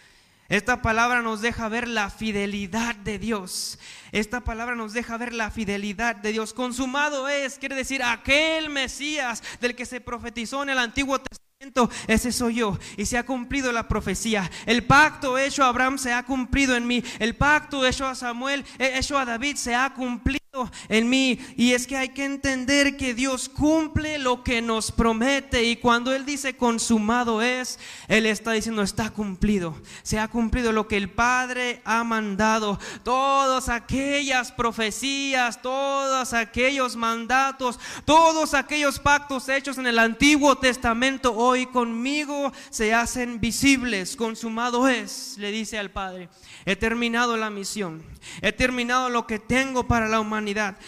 [0.49, 3.79] Esta palabra nos deja ver la fidelidad de Dios.
[4.11, 6.53] Esta palabra nos deja ver la fidelidad de Dios.
[6.53, 11.89] Consumado es, quiere decir, aquel Mesías del que se profetizó en el Antiguo Testamento.
[12.07, 14.49] Ese soy yo y se ha cumplido la profecía.
[14.65, 17.03] El pacto hecho a Abraham se ha cumplido en mí.
[17.19, 20.46] El pacto hecho a Samuel, hecho a David se ha cumplido
[20.89, 21.39] en mí.
[21.55, 25.63] Y es que hay que entender que Dios cumple lo que nos promete.
[25.63, 29.75] Y cuando Él dice consumado es, Él está diciendo está cumplido.
[30.03, 32.79] Se ha cumplido lo que el Padre ha mandado.
[33.03, 41.65] Todas aquellas profecías, todos aquellos mandatos, todos aquellos pactos hechos en el Antiguo Testamento hoy
[41.65, 44.15] conmigo se hacen visibles.
[44.15, 46.29] Consumado es, le dice al Padre.
[46.65, 48.03] He terminado la misión.
[48.41, 50.46] He terminado lo que tengo para la humanidad.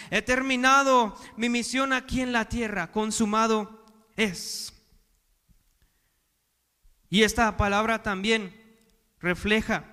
[0.10, 2.92] He terminado mi misión aquí en la tierra.
[2.92, 3.86] Consumado
[4.16, 4.74] es.
[7.10, 8.56] Y esta palabra también
[9.20, 9.86] refleja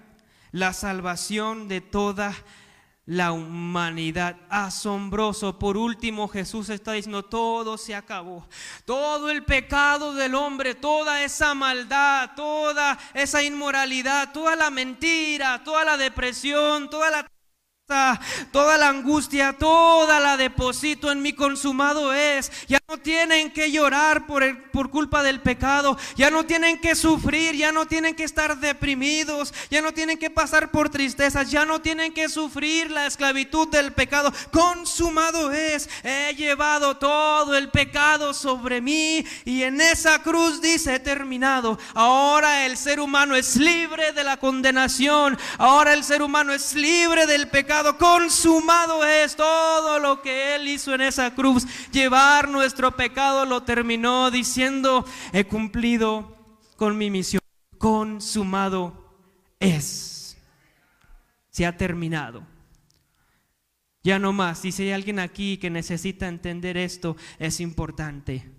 [0.53, 2.35] la salvación de toda
[3.07, 4.37] la humanidad.
[4.51, 5.59] Asombroso.
[5.59, 8.47] Por último, Jesús está diciendo, todo se acabó.
[8.85, 15.85] Todo el pecado del hombre, toda esa maldad, toda esa inmoralidad, toda la mentira, toda
[15.85, 17.27] la depresión, toda la
[18.51, 22.51] Toda la angustia, toda la deposito en mi consumado es.
[22.67, 25.97] Ya no tienen que llorar por, por culpa del pecado.
[26.17, 27.55] Ya no tienen que sufrir.
[27.55, 29.55] Ya no tienen que estar deprimidos.
[29.71, 31.49] Ya no tienen que pasar por tristezas.
[31.49, 34.33] Ya no tienen que sufrir la esclavitud del pecado.
[34.51, 35.89] Consumado es.
[36.03, 39.25] He llevado todo el pecado sobre mí.
[39.45, 41.79] Y en esa cruz dice terminado.
[41.95, 45.39] Ahora el ser humano es libre de la condenación.
[45.59, 50.95] Ahora el ser humano es libre del pecado consumado es todo lo que Él hizo
[50.95, 51.67] en esa cruz.
[51.93, 56.37] Llevar nuestro pecado lo terminó diciendo, he cumplido
[56.77, 57.41] con mi misión.
[57.79, 59.15] Consumado
[59.61, 60.37] es.
[61.51, 62.43] Se ha terminado.
[64.03, 64.61] Ya no más.
[64.61, 68.51] Si hay alguien aquí que necesita entender esto, es importante.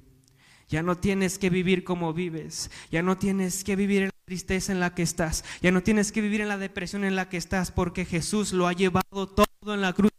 [0.67, 2.69] Ya no tienes que vivir como vives.
[2.91, 5.45] Ya no tienes que vivir en tristeza en la que estás.
[5.61, 8.67] Ya no tienes que vivir en la depresión en la que estás porque Jesús lo
[8.67, 10.11] ha llevado todo en la cruz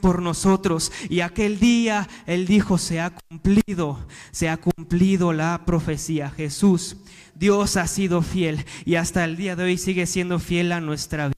[0.00, 0.90] por nosotros.
[1.08, 6.30] Y aquel día Él dijo, se ha cumplido, se ha cumplido la profecía.
[6.30, 6.96] Jesús,
[7.36, 11.28] Dios ha sido fiel y hasta el día de hoy sigue siendo fiel a nuestra
[11.28, 11.34] vida.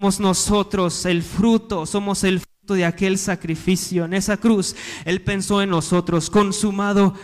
[0.00, 5.70] Somos nosotros el fruto, somos el de aquel sacrificio en esa cruz, Él pensó en
[5.70, 7.14] nosotros, consumado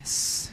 [0.00, 0.52] es,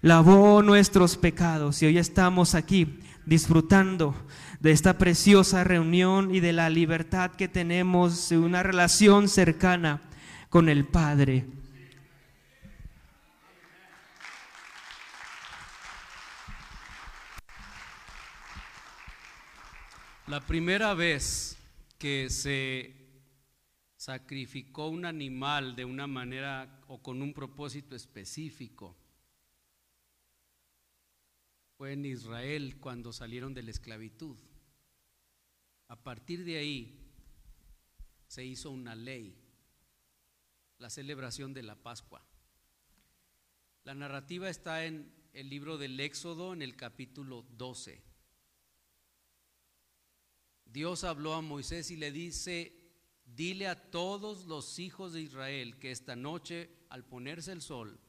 [0.00, 4.14] lavó nuestros pecados y hoy estamos aquí disfrutando
[4.60, 10.00] de esta preciosa reunión y de la libertad que tenemos de una relación cercana
[10.48, 11.46] con el Padre.
[20.26, 21.56] La primera vez
[21.98, 22.94] que se
[23.96, 28.94] sacrificó un animal de una manera o con un propósito específico.
[31.78, 34.36] Fue en Israel cuando salieron de la esclavitud.
[35.86, 37.08] A partir de ahí
[38.26, 39.40] se hizo una ley,
[40.78, 42.26] la celebración de la Pascua.
[43.84, 48.02] La narrativa está en el libro del Éxodo en el capítulo 12.
[50.64, 52.74] Dios habló a Moisés y le dice,
[53.24, 58.00] Dile a todos los hijos de Israel que esta noche, al ponerse el sol,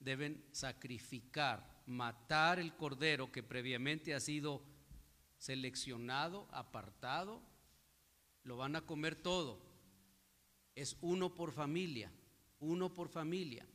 [0.00, 4.62] deben sacrificar, matar el cordero que previamente ha sido
[5.38, 7.40] seleccionado, apartado.
[8.44, 9.58] Lo van a comer todo.
[10.74, 12.12] Es uno por familia,
[12.60, 13.66] uno por familia.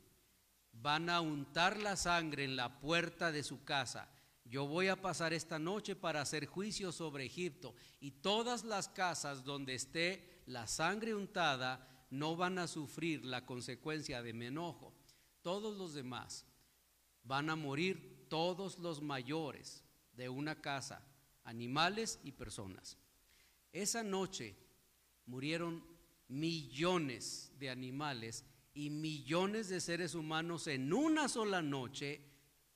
[0.71, 4.09] Van a untar la sangre en la puerta de su casa.
[4.45, 9.43] Yo voy a pasar esta noche para hacer juicio sobre Egipto y todas las casas
[9.43, 14.93] donde esté la sangre untada no van a sufrir la consecuencia de mi enojo.
[15.41, 16.45] Todos los demás
[17.23, 21.05] van a morir, todos los mayores de una casa,
[21.43, 22.97] animales y personas.
[23.71, 24.55] Esa noche
[25.27, 25.85] murieron
[26.27, 28.43] millones de animales
[28.73, 32.21] y millones de seres humanos en una sola noche,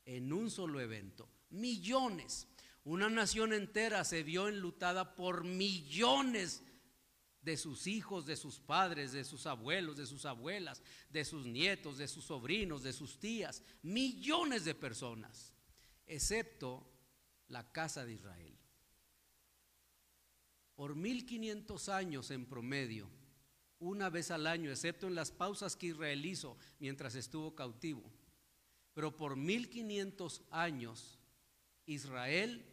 [0.06, 1.28] en un solo evento.
[1.50, 2.48] Millones.
[2.84, 6.64] Una nación entera se vio enlutada por millones
[7.48, 11.98] de sus hijos, de sus padres, de sus abuelos, de sus abuelas, de sus nietos,
[11.98, 15.54] de sus sobrinos, de sus tías, millones de personas,
[16.08, 16.86] excepto
[17.48, 18.54] la casa de Israel.
[20.76, 23.10] Por 1500 años en promedio,
[23.80, 28.12] una vez al año, excepto en las pausas que Israel hizo mientras estuvo cautivo,
[28.94, 31.18] pero por 1500 años
[31.86, 32.66] Israel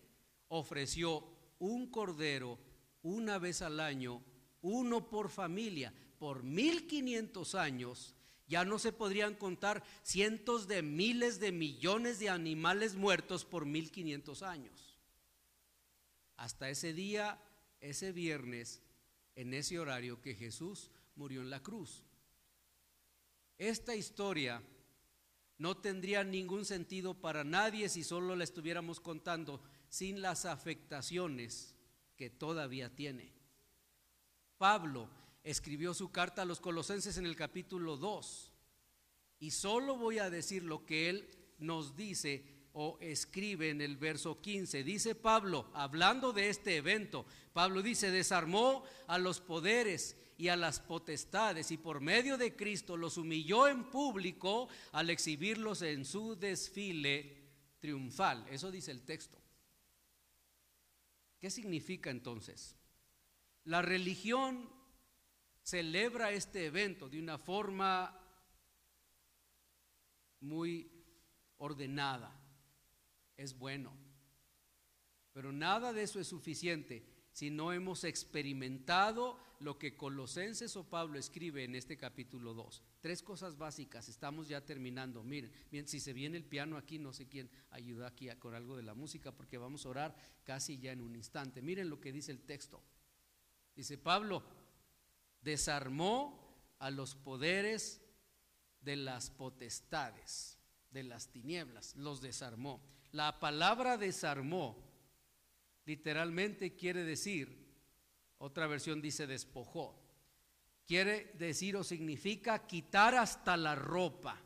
[0.49, 1.25] ofreció
[1.61, 2.59] un cordero
[3.03, 4.20] una vez al año
[4.65, 8.15] uno por familia, por 1500 años,
[8.49, 14.43] ya no se podrían contar cientos de miles de millones de animales muertos por 1500
[14.43, 14.99] años.
[16.37, 17.39] Hasta ese día,
[17.81, 18.81] ese viernes,
[19.35, 22.03] en ese horario que Jesús murió en la cruz.
[23.59, 24.62] Esta historia
[25.59, 31.75] no tendría ningún sentido para nadie si solo la estuviéramos contando sin las afectaciones
[32.17, 33.44] que todavía tiene.
[34.59, 35.09] Pablo
[35.43, 38.51] escribió su carta a los colosenses en el capítulo 2.
[39.41, 41.29] Y solo voy a decir lo que él
[41.59, 44.83] nos dice o escribe en el verso 15.
[44.83, 50.81] Dice Pablo, hablando de este evento, Pablo dice, desarmó a los poderes y a las
[50.81, 57.45] potestades y por medio de Cristo los humilló en público al exhibirlos en su desfile
[57.79, 58.45] triunfal.
[58.51, 59.39] Eso dice el texto.
[61.39, 62.77] ¿Qué significa entonces?
[63.65, 64.69] La religión
[65.62, 68.21] celebra este evento de una forma
[70.41, 70.91] muy
[71.57, 72.39] ordenada.
[73.37, 73.97] Es bueno.
[75.33, 81.19] Pero nada de eso es suficiente si no hemos experimentado lo que Colosenses o Pablo
[81.19, 82.83] escribe en este capítulo 2.
[83.01, 85.25] Tres cosas básicas, estamos ya terminando.
[85.25, 88.77] Miren, bien, si se viene el piano aquí, no sé quién ayuda aquí con algo
[88.77, 91.61] de la música porque vamos a orar casi ya en un instante.
[91.61, 92.81] Miren lo que dice el texto.
[93.75, 94.43] Dice Pablo,
[95.41, 98.01] desarmó a los poderes
[98.81, 100.59] de las potestades,
[100.91, 102.81] de las tinieblas, los desarmó.
[103.12, 104.85] La palabra desarmó
[105.87, 107.64] literalmente quiere decir,
[108.39, 110.01] otra versión dice despojó,
[110.87, 114.41] quiere decir o significa quitar hasta la ropa.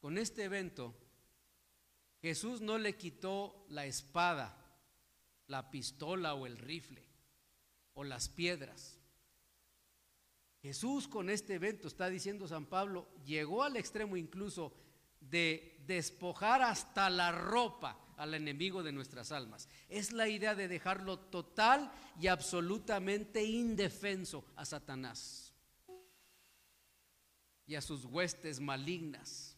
[0.00, 0.94] Con este evento,
[2.20, 4.61] Jesús no le quitó la espada,
[5.46, 7.04] la pistola o el rifle
[7.94, 8.98] o las piedras.
[10.62, 14.72] Jesús con este evento, está diciendo San Pablo, llegó al extremo incluso
[15.20, 19.68] de despojar hasta la ropa al enemigo de nuestras almas.
[19.88, 21.90] Es la idea de dejarlo total
[22.20, 25.52] y absolutamente indefenso a Satanás
[27.66, 29.56] y a sus huestes malignas.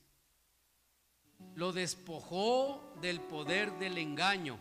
[1.54, 4.58] Lo despojó del poder del engaño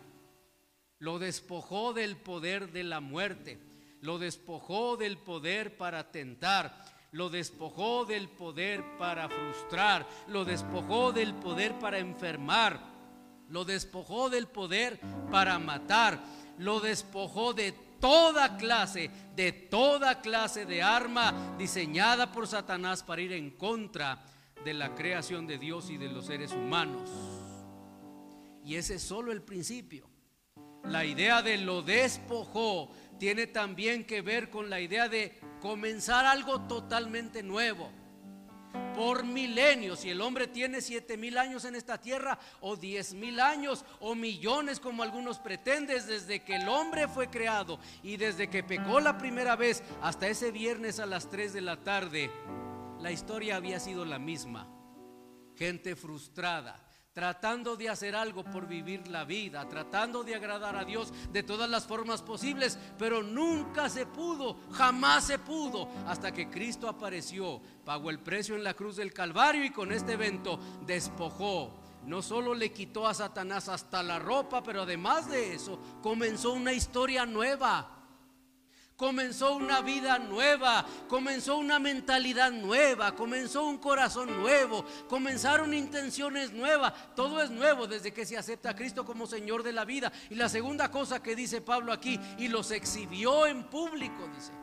[1.03, 3.59] lo despojó del poder de la muerte,
[3.99, 6.81] lo despojó del poder para tentar,
[7.11, 12.79] lo despojó del poder para frustrar, lo despojó del poder para enfermar,
[13.49, 14.97] lo despojó del poder
[15.29, 16.23] para matar,
[16.57, 23.33] lo despojó de toda clase, de toda clase de arma diseñada por Satanás para ir
[23.33, 24.23] en contra
[24.63, 27.09] de la creación de Dios y de los seres humanos.
[28.63, 30.12] Y ese es solo el principio.
[30.86, 36.61] La idea de lo despojó tiene también que ver con la idea de comenzar algo
[36.61, 37.89] totalmente nuevo.
[38.95, 43.39] Por milenios, si el hombre tiene siete mil años en esta tierra, o diez mil
[43.39, 48.63] años, o millones, como algunos pretenden, desde que el hombre fue creado y desde que
[48.63, 52.29] pecó la primera vez hasta ese viernes a las 3 de la tarde,
[52.99, 54.67] la historia había sido la misma.
[55.55, 56.82] Gente frustrada,
[57.14, 61.70] tratando de hacer algo por vivir la vida, tratando de agradar a Dios de todas
[61.70, 68.09] las formas posibles, pero nunca se pudo, jamás se pudo, hasta que Cristo apareció, pagó
[68.09, 71.72] el precio en la cruz del Calvario y con este evento despojó.
[72.05, 76.74] No solo le quitó a Satanás hasta la ropa, pero además de eso comenzó una
[76.74, 78.02] historia nueva
[79.03, 86.93] comenzó una vida nueva, comenzó una mentalidad nueva, comenzó un corazón nuevo, comenzaron intenciones nuevas,
[87.13, 90.09] todo es nuevo desde que se acepta a Cristo como Señor de la vida.
[90.29, 94.53] Y la segunda cosa que dice Pablo aquí, y los exhibió en público, dice.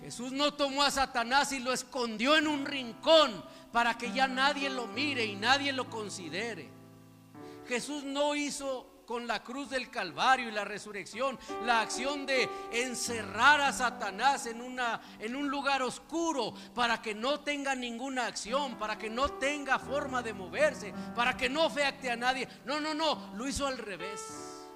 [0.00, 4.70] Jesús no tomó a Satanás y lo escondió en un rincón para que ya nadie
[4.70, 6.70] lo mire y nadie lo considere.
[7.68, 11.36] Jesús no hizo con la cruz del Calvario y la resurrección,
[11.66, 17.40] la acción de encerrar a Satanás en, una, en un lugar oscuro para que no
[17.40, 22.14] tenga ninguna acción, para que no tenga forma de moverse, para que no afecte a
[22.14, 22.46] nadie.
[22.64, 24.69] No, no, no, lo hizo al revés.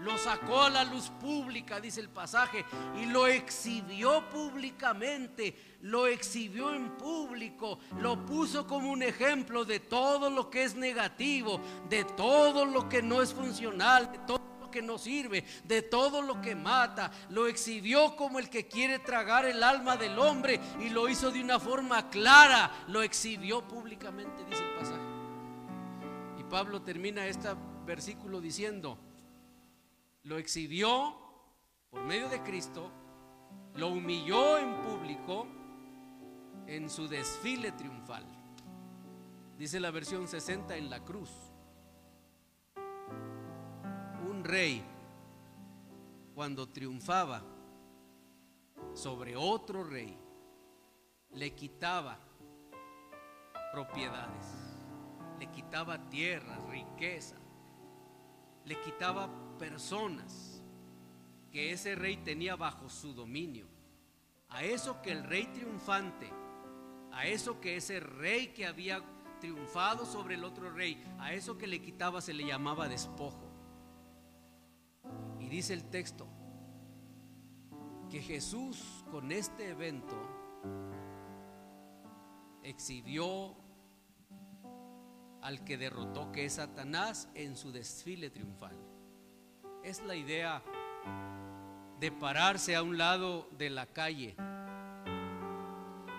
[0.00, 2.64] Lo sacó a la luz pública, dice el pasaje,
[3.00, 10.30] y lo exhibió públicamente, lo exhibió en público, lo puso como un ejemplo de todo
[10.30, 14.82] lo que es negativo, de todo lo que no es funcional, de todo lo que
[14.82, 19.62] no sirve, de todo lo que mata, lo exhibió como el que quiere tragar el
[19.62, 24.78] alma del hombre y lo hizo de una forma clara, lo exhibió públicamente, dice el
[24.78, 25.00] pasaje.
[26.38, 27.48] Y Pablo termina este
[27.86, 28.98] versículo diciendo,
[30.26, 31.14] lo exhibió
[31.88, 32.90] por medio de Cristo,
[33.76, 35.46] lo humilló en público
[36.66, 38.26] en su desfile triunfal.
[39.56, 41.30] Dice la versión 60 en la cruz.
[44.28, 44.84] Un rey,
[46.34, 47.44] cuando triunfaba
[48.94, 50.18] sobre otro rey,
[51.30, 52.18] le quitaba
[53.72, 54.74] propiedades,
[55.38, 57.36] le quitaba tierras, riqueza,
[58.64, 60.62] le quitaba personas
[61.50, 63.66] que ese rey tenía bajo su dominio.
[64.48, 66.30] A eso que el rey triunfante,
[67.12, 69.02] a eso que ese rey que había
[69.40, 73.50] triunfado sobre el otro rey, a eso que le quitaba se le llamaba despojo.
[75.40, 76.26] Y dice el texto
[78.10, 80.16] que Jesús con este evento
[82.62, 83.56] exhibió
[85.42, 88.76] al que derrotó, que es Satanás, en su desfile triunfal
[89.86, 90.60] es la idea
[92.00, 94.34] de pararse a un lado de la calle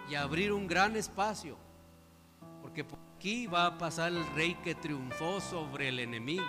[0.10, 1.58] y abrir un gran espacio,
[2.62, 6.46] porque por aquí va a pasar el rey que triunfó sobre el enemigo.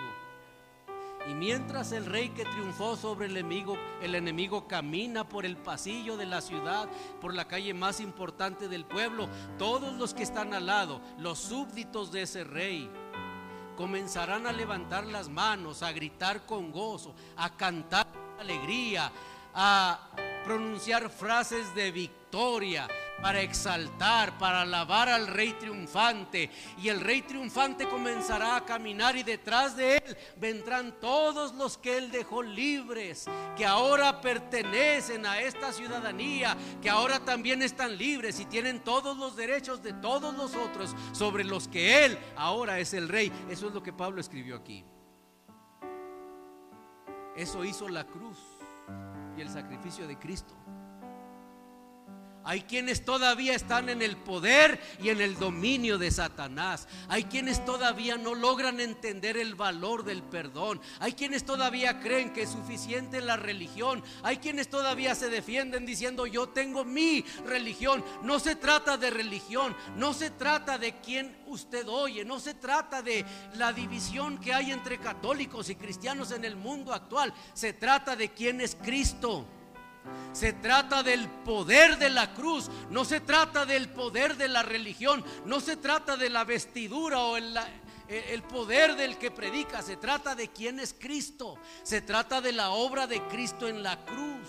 [1.29, 6.15] Y mientras el rey que triunfó sobre el enemigo, el enemigo camina por el pasillo
[6.15, 6.87] de la ciudad,
[7.19, 12.13] por la calle más importante del pueblo, todos los que están al lado, los súbditos
[12.13, 12.89] de ese rey,
[13.79, 19.09] comenzarán a levantar las manos, a gritar con gozo, a cantar con alegría,
[19.53, 20.09] a
[20.43, 22.89] pronunciar frases de victoria,
[23.21, 26.49] para exaltar, para alabar al rey triunfante.
[26.77, 31.97] Y el rey triunfante comenzará a caminar y detrás de él vendrán todos los que
[31.97, 38.45] él dejó libres, que ahora pertenecen a esta ciudadanía, que ahora también están libres y
[38.45, 43.09] tienen todos los derechos de todos los otros sobre los que él ahora es el
[43.09, 43.31] rey.
[43.49, 44.85] Eso es lo que Pablo escribió aquí.
[47.35, 48.37] Eso hizo la cruz
[49.37, 50.55] y el sacrificio de Cristo.
[52.43, 56.87] Hay quienes todavía están en el poder y en el dominio de Satanás.
[57.07, 60.81] Hay quienes todavía no logran entender el valor del perdón.
[60.99, 64.03] Hay quienes todavía creen que es suficiente la religión.
[64.23, 68.03] Hay quienes todavía se defienden diciendo yo tengo mi religión.
[68.23, 69.75] No se trata de religión.
[69.95, 72.23] No se trata de quién usted oye.
[72.23, 73.25] No se trata de
[73.55, 77.33] la división que hay entre católicos y cristianos en el mundo actual.
[77.53, 79.45] Se trata de quién es Cristo.
[80.31, 85.23] Se trata del poder de la cruz, no se trata del poder de la religión,
[85.45, 87.57] no se trata de la vestidura o el,
[88.07, 92.69] el poder del que predica, se trata de quién es Cristo, se trata de la
[92.69, 94.47] obra de Cristo en la cruz.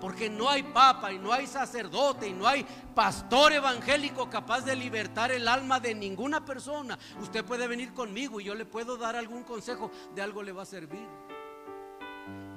[0.00, 2.64] Porque no hay papa y no hay sacerdote y no hay
[2.94, 6.98] pastor evangélico capaz de libertar el alma de ninguna persona.
[7.20, 10.62] Usted puede venir conmigo y yo le puedo dar algún consejo, de algo le va
[10.62, 11.08] a servir.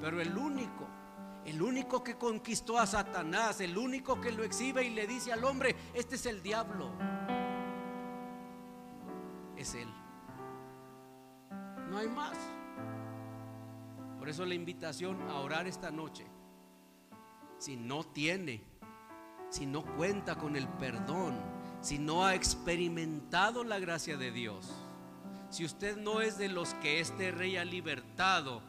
[0.01, 0.87] Pero el único
[1.47, 5.45] el único que conquistó a Satanás, el único que lo exhibe y le dice al
[5.45, 6.91] hombre, este es el diablo.
[9.55, 9.87] Es él.
[11.89, 12.37] No hay más.
[14.19, 16.27] Por eso la invitación a orar esta noche.
[17.59, 18.61] Si no tiene,
[19.49, 21.39] si no cuenta con el perdón,
[21.79, 24.69] si no ha experimentado la gracia de Dios,
[25.49, 28.61] si usted no es de los que este rey ha libertado,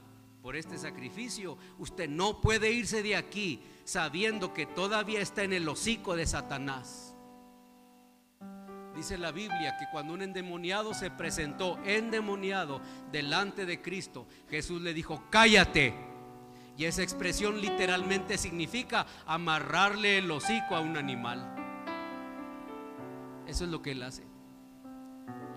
[0.48, 5.68] por este sacrificio, usted no puede irse de aquí sabiendo que todavía está en el
[5.68, 7.14] hocico de Satanás.
[8.96, 12.80] Dice la Biblia que cuando un endemoniado se presentó endemoniado
[13.12, 15.92] delante de Cristo, Jesús le dijo, cállate.
[16.78, 21.46] Y esa expresión literalmente significa amarrarle el hocico a un animal.
[23.46, 24.26] Eso es lo que Él hace.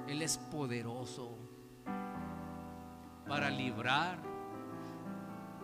[0.09, 1.37] Él es poderoso
[3.25, 4.30] para librar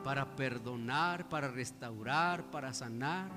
[0.08, 3.30] para perdonar, para restaurar, para sanar.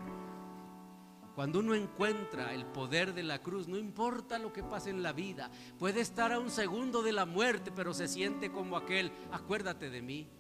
[1.34, 5.12] Cuando uno encuentra el poder de la cruz, no importa lo que pase en la
[5.12, 9.90] vida, puede estar a un segundo de la muerte, pero se siente como aquel, acuérdate
[9.90, 10.30] de mí.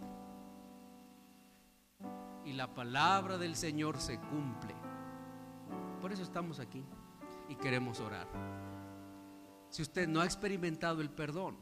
[2.44, 4.76] Y la palabra del Señor se cumple.
[6.00, 6.84] Por eso estamos aquí
[7.48, 8.28] y queremos orar.
[9.68, 11.56] Si usted no ha experimentado el perdón,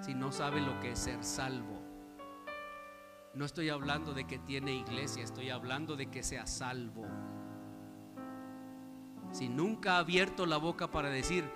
[0.00, 1.83] si no sabe lo que es ser salvo,
[3.34, 7.04] No estoy hablando de que tiene iglesia, estoy hablando de que sea salvo.
[9.32, 11.50] Si nunca ha abierto la boca para decir,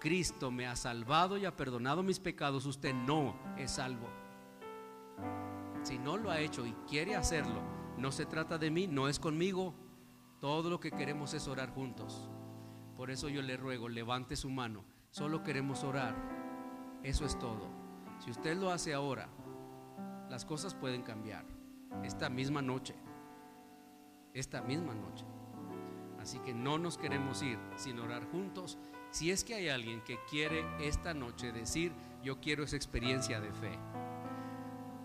[0.00, 4.08] Cristo me ha salvado y ha perdonado mis pecados, usted no es salvo.
[5.82, 7.60] Si no lo ha hecho y quiere hacerlo,
[7.98, 9.74] no se trata de mí, no es conmigo.
[10.40, 12.30] Todo lo que queremos es orar juntos.
[12.96, 14.84] Por eso yo le ruego, levante su mano.
[15.10, 16.14] Solo queremos orar.
[17.02, 17.68] Eso es todo.
[18.18, 19.28] Si usted lo hace ahora,
[20.28, 21.44] las cosas pueden cambiar.
[22.02, 22.94] Esta misma noche.
[24.34, 25.24] Esta misma noche.
[26.20, 28.78] Así que no nos queremos ir sin orar juntos.
[29.10, 31.92] Si es que hay alguien que quiere esta noche decir,
[32.22, 33.78] yo quiero esa experiencia de fe.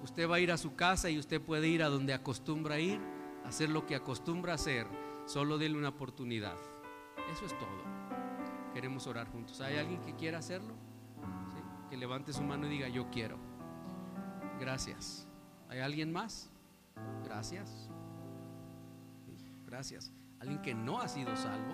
[0.04, 3.00] Usted va a ir a su casa y usted puede ir a donde acostumbra ir,
[3.46, 4.86] hacer lo que acostumbra hacer.
[5.26, 6.58] Solo déle una oportunidad.
[7.32, 7.94] Eso es todo.
[8.74, 9.62] Queremos orar juntos.
[9.62, 10.76] ¿Hay alguien que quiera hacerlo?
[11.90, 13.38] Que levante su mano y diga, yo quiero.
[14.60, 15.28] Gracias.
[15.70, 16.50] ¿Hay alguien más?
[17.24, 17.90] Gracias.
[19.66, 20.14] Gracias.
[20.40, 21.74] Alguien que no ha sido salvo,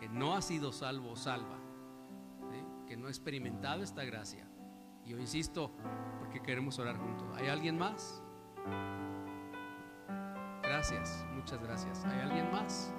[0.00, 1.58] que no ha sido salvo o salva,
[2.86, 4.46] que no ha experimentado esta gracia.
[5.04, 5.72] Y yo insisto,
[6.18, 7.26] porque queremos orar juntos.
[7.36, 8.22] ¿Hay alguien más?
[10.62, 12.04] Gracias, muchas gracias.
[12.04, 12.92] ¿Hay alguien más?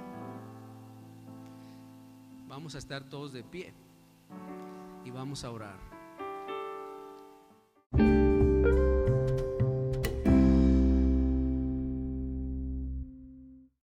[2.48, 3.74] Vamos a estar todos de pie
[5.04, 5.93] y vamos a orar.